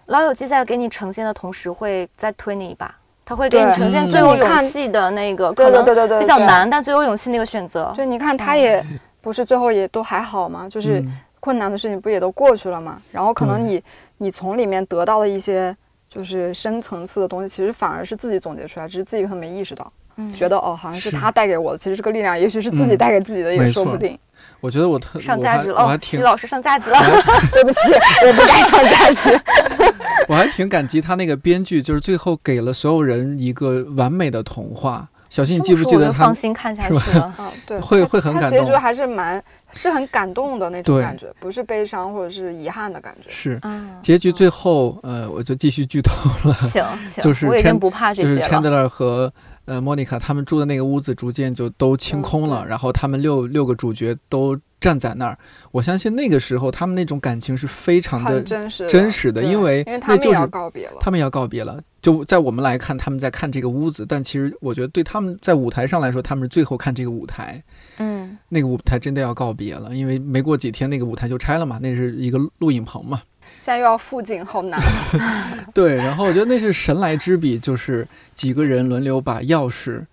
[0.07, 2.95] 老友记在给你呈现的同时，会再推你一把，
[3.25, 5.85] 他会给你呈现最有勇气的那个，可能
[6.21, 7.93] 比较难，但最有勇气那个选择。
[7.97, 8.85] 就你看，他也。
[9.27, 10.69] 不是最后也都还好吗？
[10.69, 11.05] 就是
[11.41, 13.03] 困难的事情不也都过去了吗？
[13.11, 13.83] 然后可能你
[14.19, 15.77] 你从里面得到了一些
[16.09, 19.93] 就是深层次的东西，其实反而是自己总结出来，只是自己可能没意识到，
[20.33, 24.17] 觉得哦好像是他带给我的，其实这个力量也许是自己带给自己的，也说不定。
[24.61, 26.99] 我觉得我特上价值了，哦，齐老师上价值了，
[27.51, 27.79] 对不起，
[28.25, 29.41] 我不该上价值。
[30.31, 35.09] 我还挺感激他那个编剧，就是最后给了所有人一个完美的童话。
[35.37, 36.25] 小新，你记不记得他？
[36.25, 37.31] 放心看下去了。
[37.39, 38.59] 嗯，对，会会很感动。
[38.59, 43.29] 结局还是蛮是很感动的那种感觉，不是悲伤或者是遗憾的感觉。
[43.29, 43.61] 是，
[44.01, 46.15] 结局最后，呃，我就继续剧透
[46.49, 46.55] 了。
[46.67, 46.83] 行，
[47.21, 48.37] 就是我已经不怕这些了。
[48.37, 49.31] 就是 Chandler 和
[49.67, 54.59] 呃 Monica 他们住的那个屋子逐渐就都清空了，然后他们六六个主角都。
[54.81, 55.39] 站在那儿，
[55.73, 61.81] 我相信那个时候他们那种感情是非常的真实真实的，因为那就是要告别了，他们要告别了。
[62.03, 67.61] 就在我们来看，他们在看这个屋子，但其实我觉得对他们在舞台上来说，他们是最后看这个舞台。
[67.99, 73.23] 嗯，那个舞台真的要告别了，因为没过几天那个舞台就拆了嘛，那是一个录影棚嘛。
[73.59, 74.81] 现在又要复景，好难。
[75.75, 80.05] 对，然后我觉得那是神来之笔，就是几个人轮流把钥匙。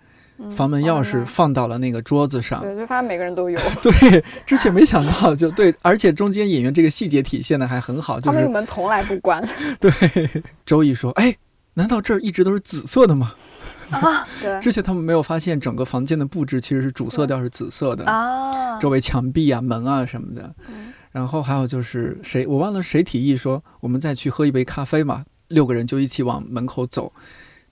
[0.52, 3.60] 房门钥匙放到了那个桌子上，对，就发现每个人都有。
[3.82, 9.48] 对，之前没想到，就对，而且中间演员这个细节体现的还很好，就是门从来不关。
[9.80, 9.92] 对，
[10.66, 11.36] 周易说：“哎，
[11.76, 13.34] 难道这儿一直都是紫色的吗？
[13.92, 14.60] 啊， 对。
[14.60, 20.54] 之前他们没有发现整个房间的布置其实是主色调是紫色的啊，周围墙壁啊、门啊什么的。
[21.12, 27.14] 然后还有就是谁，我忘了谁提议说我们再去喝一杯咖啡嘛，六个人就一起往门口走。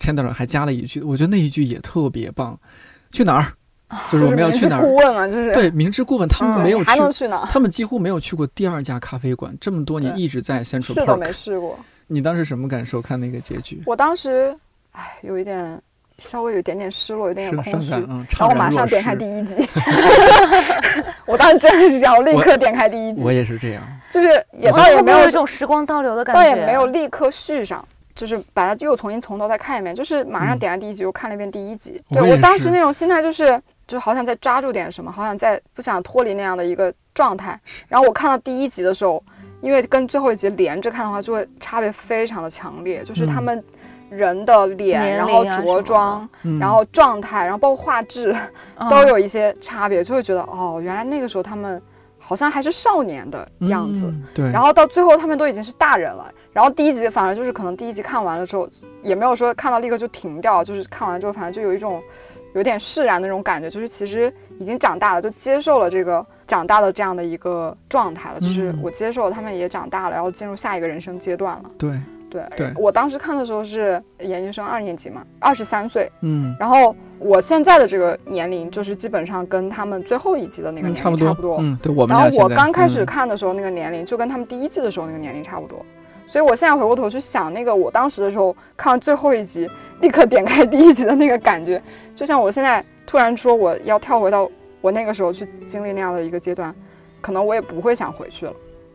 [0.02, 2.60] 天道长还加了一句，我觉得那一句也特别棒。
[3.12, 3.46] 去哪儿？
[4.10, 4.82] 就是我们要去哪儿？
[4.82, 7.48] 顾问嘛，就是对明知故问，他们没有去，还能去哪？
[7.52, 11.78] 他们几乎没有去过第二家咖啡馆，这么多年一直在 Central Park，是都没试过。
[12.08, 13.02] 你当时什么感受？
[13.02, 13.84] 看那个结局？
[13.86, 14.56] 我当时，
[14.94, 15.82] 唉，有一点，
[16.18, 17.94] 稍微有一点点失落，有点点空虚。
[17.94, 19.56] 嗯然后我马上点开第一集。
[21.28, 23.22] 我当时真的是这样，立刻点开第一集。
[23.22, 27.86] 我也是这样，就是也倒也没有这种时光倒流的感觉，倒也没有立刻续上。
[28.22, 32.00] 就是把它又重新从头再看一遍，就是马上点了第一集又看了一遍第一集。
[32.08, 37.60] 对我当时那种心态就是，就好想再抓住点什么，好想再不想脱离那样的一个状态。
[37.88, 39.24] 然后我看到第一集的时候，
[39.60, 43.04] 因为跟最后一集连着看的话，就会差别非常的强烈。
[43.04, 43.64] 就是他们
[44.12, 48.36] 人的脸，然后着装，然后状态，然后包括画质，
[48.88, 51.82] 都有一些差别，就会觉得哦，原来那个时候他们
[52.20, 54.14] 好像还是少年的样子。
[54.32, 54.52] 对。
[54.52, 56.32] 然后到最后他们都已经是大人了。
[56.54, 58.68] 然后第一集反而就是可能第一集看完了之后，
[59.02, 62.02] 也没有说看到立刻就停掉，就是看完之后反正就有一种
[62.54, 71.66] 有点释然的那种感觉，就是其实已经长大了，就接受了这个长大的这样的一个状态了，就是我接受了他们也长大了，然后进入下一个人生阶段了。
[71.78, 72.00] 对。
[72.32, 82.16] 对对，我当时看的时候是研究生二年级嘛，二十三岁，嗯，然后我现在的这个年龄就是基本上跟他们最后一季的那个年龄差不多，嗯，对我们。
[82.16, 85.86] 然后我刚开始看的时候那个年龄就跟他们第一季的时候那个年龄差不多。
[86.32, 89.70] 所以，我现在回过头去想那个我当时的时候看完最后一集，
[90.00, 91.82] 立刻点开第一集的那个感觉，
[92.16, 96.74] 就像我现在突然说我要跳回到我那个时候去经历那样的一个阶段，
[97.20, 98.54] 可能我也不会想回去了。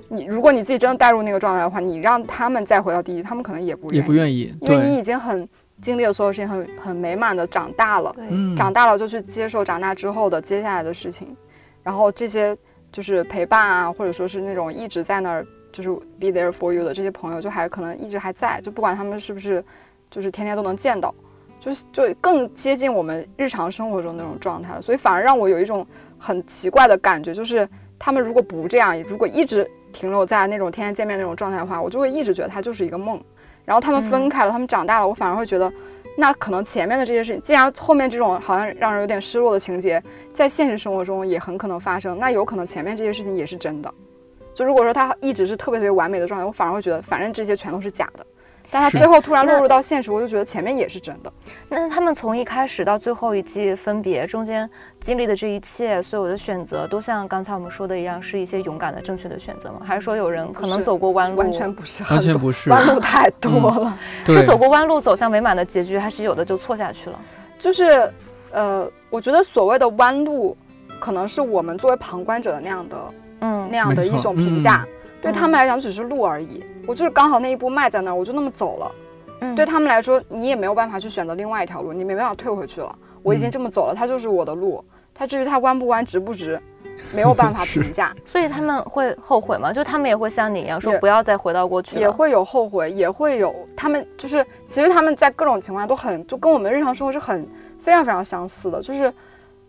[0.08, 5.46] 你如果你自己真的带入那个状态的话，你让他们再回到第一，他们可能也不也不愿意，因为你已经很
[5.82, 8.16] 经历了所有事情，很很美满的长大了，
[8.56, 11.36] 长大了就去接受长大之后的接下来的事情，
[11.82, 12.56] 然后这些
[12.90, 15.46] 就是陪伴啊，或者说是那种一直在那儿。
[15.76, 19.62] 就是 be there for you 的这些朋友，就还可能一直还在，就不管他们是不是，
[20.10, 21.14] 就是天天都能见到，
[21.60, 24.80] 就是就更接近我们日常生活中那种状态了。
[24.80, 25.86] 所以反而让我有一种
[26.18, 27.68] 很奇怪的感觉，就是
[27.98, 33.20] 他们如果不这样，如果一直停留在那种天天见面那种状态的话，我就会一直觉得它就是一个梦。
[33.64, 35.72] 然后他们分开了，他们长大了，我反而会觉得，
[36.16, 40.00] 那可能前面的这些事情，既然后面这种好像让人有点失落的情节，
[40.32, 43.92] 在现实生活中也很可能发生，那有可能前面这些事情也是真的。
[44.56, 48.24] 就如果说他一直是特别特别完美的状态，我反而会觉得，反正这些全都是假的。
[48.70, 51.30] 但他最后突然落入到现实，我就觉得前面也是真的。
[51.68, 54.68] 那他们从一开始到最后一季分别中间
[55.00, 59.82] 经历的这一切，所有的选择，都像刚才我们说的一样，是一些勇敢的正确的选择吗？
[59.84, 61.36] 还是说有人可能走过弯路？
[61.36, 63.98] 完全不是，完全不是，弯路太多了。
[64.24, 67.20] 是走过弯路走向美满的结局，还是有的就错下去了？
[67.58, 68.10] 就是，
[68.50, 70.56] 呃，我觉得所谓的弯路，
[70.98, 72.96] 可能是我们作为旁观者的那样的。
[73.46, 74.84] 嗯，那样的一种评价，
[75.22, 76.64] 对他们来讲只是路而已。
[76.86, 78.92] 我就是刚好那一步迈在那儿，我就那么走了。
[79.40, 82.94] 嗯，对他们来说，你也没有办法去选择另外一条路，你没办法退回去了。
[83.22, 84.84] 我已经这么走了，它就是我的路。
[85.14, 86.60] 它至于它弯不弯、直不直，
[87.14, 88.14] 没有办法评价。
[88.24, 89.72] 所以他们会后悔吗？
[89.72, 91.98] 就他们也会像你一样说不要再回到过去。
[91.98, 97.46] 也会有后悔，也会有他们就是，其实他们在各种情况下都很，就跟我们日常生活是很
[97.78, 99.12] 非常非常相似的，就是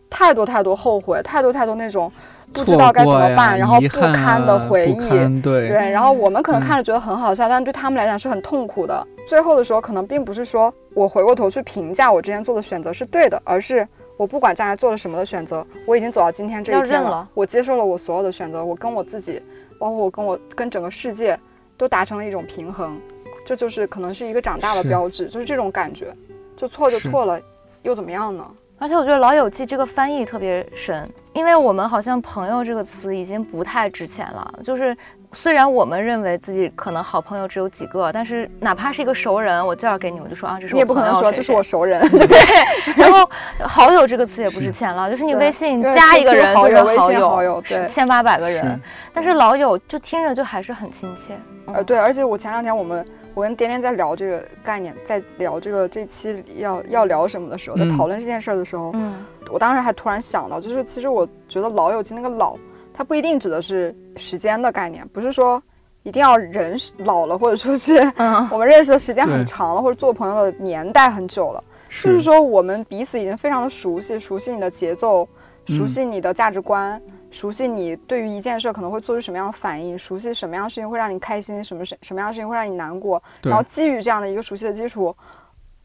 [0.09, 2.11] 太多太多后悔，太多太多那种。
[2.54, 5.70] 不知道该怎么办，然后不堪的回忆，对。
[5.70, 9.06] 对，然后我们可能看着觉得很好笑，但对他们来讲是很痛苦的。
[9.28, 19.41] 最后的时候，可能并不是说我回过头去评价我之前做的选择是对的，而是我不管将来做了什么的选择，我已经走到今天这一天了，我接受了我所有的选择，我跟我自己，
[19.78, 21.38] 包括我跟我跟整个世界，
[21.78, 22.98] 都达成了一种平衡，
[23.45, 26.16] 这就是可能是一个长大的标志，就是这种感觉，
[26.56, 27.39] 就错就错了，
[27.84, 28.45] 又怎么样呢？
[28.80, 34.53] 而且我觉得《老友记》这个翻译特别神，因为我们好像“朋友”这个词已经不太值钱了。
[34.63, 34.95] 就是
[35.32, 40.78] 虽然我们认为自己可能好朋友只有几个，但是哪怕是一个熟人，我介绍给你，我就说啊，这是我朋友。
[40.78, 42.38] 你也不可能说这是我熟人， 对。
[42.95, 43.28] 然后
[43.65, 47.11] “好友”这个词也不值钱了，就是你微信加一个人就是好
[47.41, 48.80] 友，对，千八百个人。
[49.11, 51.36] 但是“老友”就听着就还是很亲切。
[51.65, 53.03] 呃，对，而且我前两天我们。
[53.38, 62.57] 我跟点点在聊这个概念，在聊这个这期要要聊什么的时候，在讨论这件事儿的时候，嗯，我当时还突然想到，就是其实我觉得老友记那个老，
[62.91, 65.61] 它不一定指的是时间的概念，不是说
[66.01, 67.97] 一定要人老了，或者说是
[68.51, 72.19] 我们认识的时间很长了，或者做朋友的年代很久了，就是。
[72.19, 75.29] 说我们彼此已经非常的熟悉，熟悉你的节奏，
[75.67, 76.99] 熟悉你的价值观，
[77.30, 85.15] 熟悉你对于一件事可能会做出什么样的反应，熟悉什么样的事情会让你开心，什么什什么样的事情会让你难过，然后基于这样的一个熟悉的基础，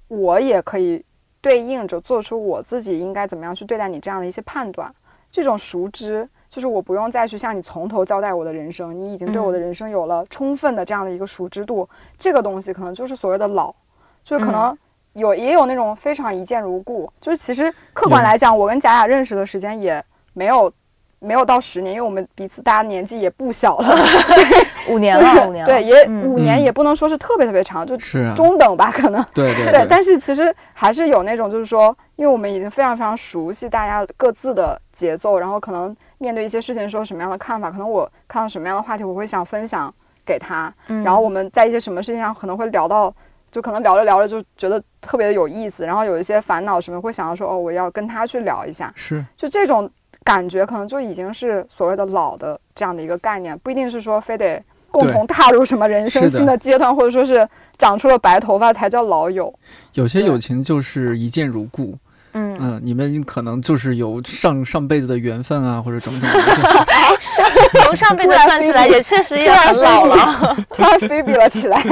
[0.06, 1.04] 我也可以
[1.40, 4.94] 对应着做出我自己应该怎么样去对待你这样的一些判断。
[5.30, 11.88] 这种熟知，就是我不用再去向你从头交代我的人生，你已经对我的人生有了充分的这样的一个熟知度。
[12.18, 13.74] 这个东西可能就是所谓的老，
[14.22, 14.78] 就是可能
[15.14, 17.12] 有也有那种非常一见如故。
[17.20, 20.00] 就是其实客观来讲，我跟贾雅认识的时间也
[20.34, 20.72] 没有。
[21.22, 23.96] 没有到十年，因为我们彼此大家年纪也不小了，
[24.90, 29.24] 五年了，五年了，对，也五年也不能说是特别特别长，就是中等吧，可能。
[29.32, 29.86] 对对对。
[29.88, 39.94] 但是其实还是有那种，就是说，因为我们已经非常非常熟悉大家各自的节奏，然后可能面对一些事情说什么样的看法，可能我看到什么样的话题，我会想分享
[40.26, 40.72] 给他，
[41.04, 43.14] 然后我们在一些什么事情上可能会聊到，
[43.52, 49.88] 就可能聊着聊着就觉得特别的有意思，然后有一些烦恼什么会想要说，哦，我要跟他去聊一下，是，就这种。
[50.24, 57.48] 感觉可能就已经是所谓的老的这样的一个概念，不一定是说非得共同踏入什么人生新的阶段，或者说是
[57.78, 59.52] 长出了白头发才叫老友。
[59.94, 61.96] 有些友情就是一见如故，
[62.34, 66.28] 嗯嗯，你们可能就是有上上辈子的缘分啊，或者种种。
[67.84, 71.82] 从上辈子算起来， 也确实也很老了，突然飞比了起来。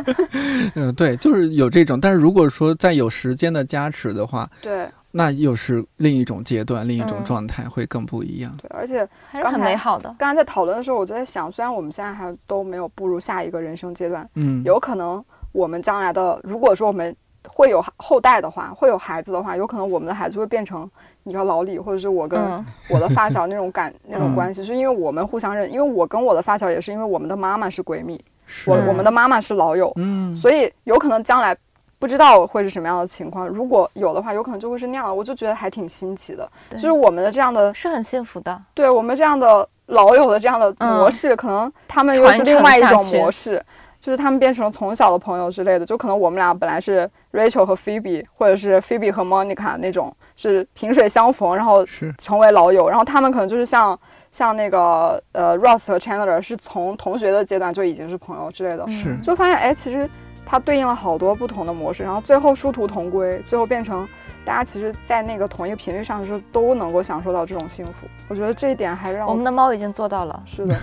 [0.74, 4.86] 嗯，对，就是有这种，但是如果说再有时间的加持的话，对。
[5.14, 8.56] 那又是另一种阶段，另一种状态，会更不一样。
[8.56, 10.14] 对，而且还是很美好的。
[10.18, 17.14] 刚才在讨论的时候，我就在想，虽然我们现在还都没有步入下一个人生阶段，嗯，有可能我们将来的，如果说我们
[17.46, 20.90] 会有后代的话，会有孩子的话，有可能我们的孩子会变成
[21.24, 22.40] 一个老李，或者是我跟
[22.88, 28.18] 我的发小那种感那种关系， 是因为我们互相认，因为我跟我的发小也是因为我们的妈妈是闺蜜，
[28.66, 31.54] 我我们的妈妈是老友，嗯，所以有可能将来。
[32.02, 35.14] 不知道会是什么样的情况，如果有的话，有可能就会是那样的。
[35.14, 38.60] 我就觉得还挺新奇的，就是我们的这样的是很幸福的。
[38.74, 43.64] 对我们这样的老友的这样的模式，可能他们又是另外一种模式，
[44.00, 45.86] 就是他们变成了从小的朋友之类的。
[45.86, 51.86] 就可能我们俩本来是 Rachel 和 Phoebe，或者是 Phoebe 和 Monica 那种是萍水相逢，然后
[52.18, 52.88] 成为老友。
[52.88, 53.96] 然后他们可能就是像
[54.32, 60.10] 像那个呃 Ross 和 Chandler 是从同学的阶段就已经是朋友之类的，是就发现哎，其实。
[60.44, 64.06] 它对应了好多不同的模式，然后最后殊途同归，最后变成
[64.44, 68.06] 大家其实，在那个同一个频率上的时候，都能够享受到这种幸福。
[68.28, 70.42] 我觉得这一点还让我们的猫已经做到了。
[70.46, 70.76] 是的，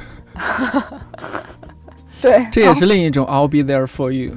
[2.22, 4.32] 对，这也是另一种 I'll be there for you。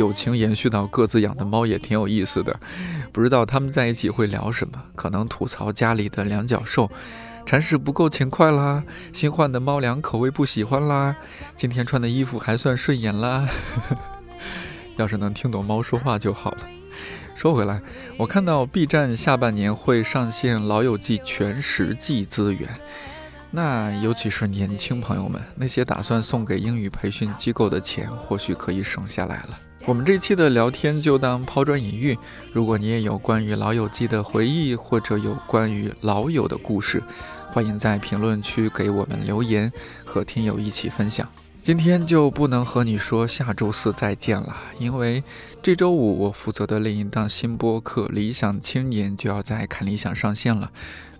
[0.00, 2.58] 友情延续到各自养的猫也挺有意思的，
[3.12, 4.82] 不知道他们在一起会聊什么？
[4.96, 6.90] 可能吐槽家里的两脚兽，
[7.44, 8.82] 铲屎不够勤快啦，
[9.12, 11.14] 新换的猫粮口味不喜欢啦，
[11.54, 13.46] 今天穿的衣服还算顺眼啦。
[14.96, 16.66] 要是能听懂猫说话就好了。
[17.34, 17.80] 说回来，
[18.16, 22.68] 我看到 B 站下半年会上线《老友记》全十季资源，
[23.50, 29.58] 那尤其是年轻朋友们，那些打算送给英语培训机构的钱，或许可以省下来了。
[29.86, 32.16] 我们这期的聊天就当抛砖引玉。
[32.52, 37.02] 如果你也有关于老友记的回忆，或者有关于老友的故事，
[37.48, 39.72] 欢迎在评论区给我们留言，
[40.04, 41.26] 和听友一起分享。
[41.62, 45.24] 今天就不能和你说下周四再见了，因为
[45.62, 50.70] 这周五我负责的另一档新播客《理想青年》就要在看理想上线了。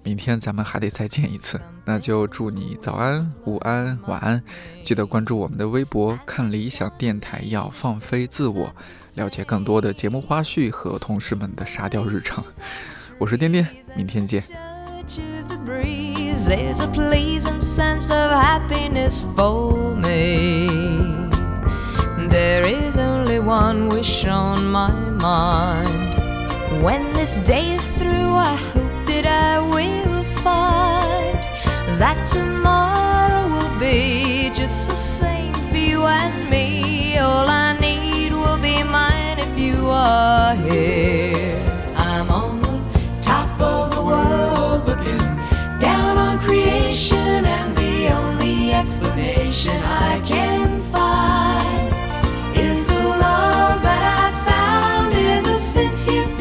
[0.03, 4.43] 明天咱们还得再见一次，那就祝你早安、午安、晚安。
[4.83, 8.75] 记得关注我们的微博，看理想电台，要放飞自我，
[9.17, 12.43] 了解更多的节目花絮和同事们的沙雕日常。
[13.19, 14.43] 我是颠颠，明天见。
[29.11, 31.37] that I will find
[31.99, 37.19] that tomorrow will be just the same for you and me.
[37.19, 41.59] All I need will be mine if you are here.
[41.97, 42.79] I'm on the
[43.21, 45.25] top of the world looking
[45.81, 49.77] down on creation, and the only explanation
[50.09, 51.89] I can find
[52.57, 56.40] is the love that I found ever since you've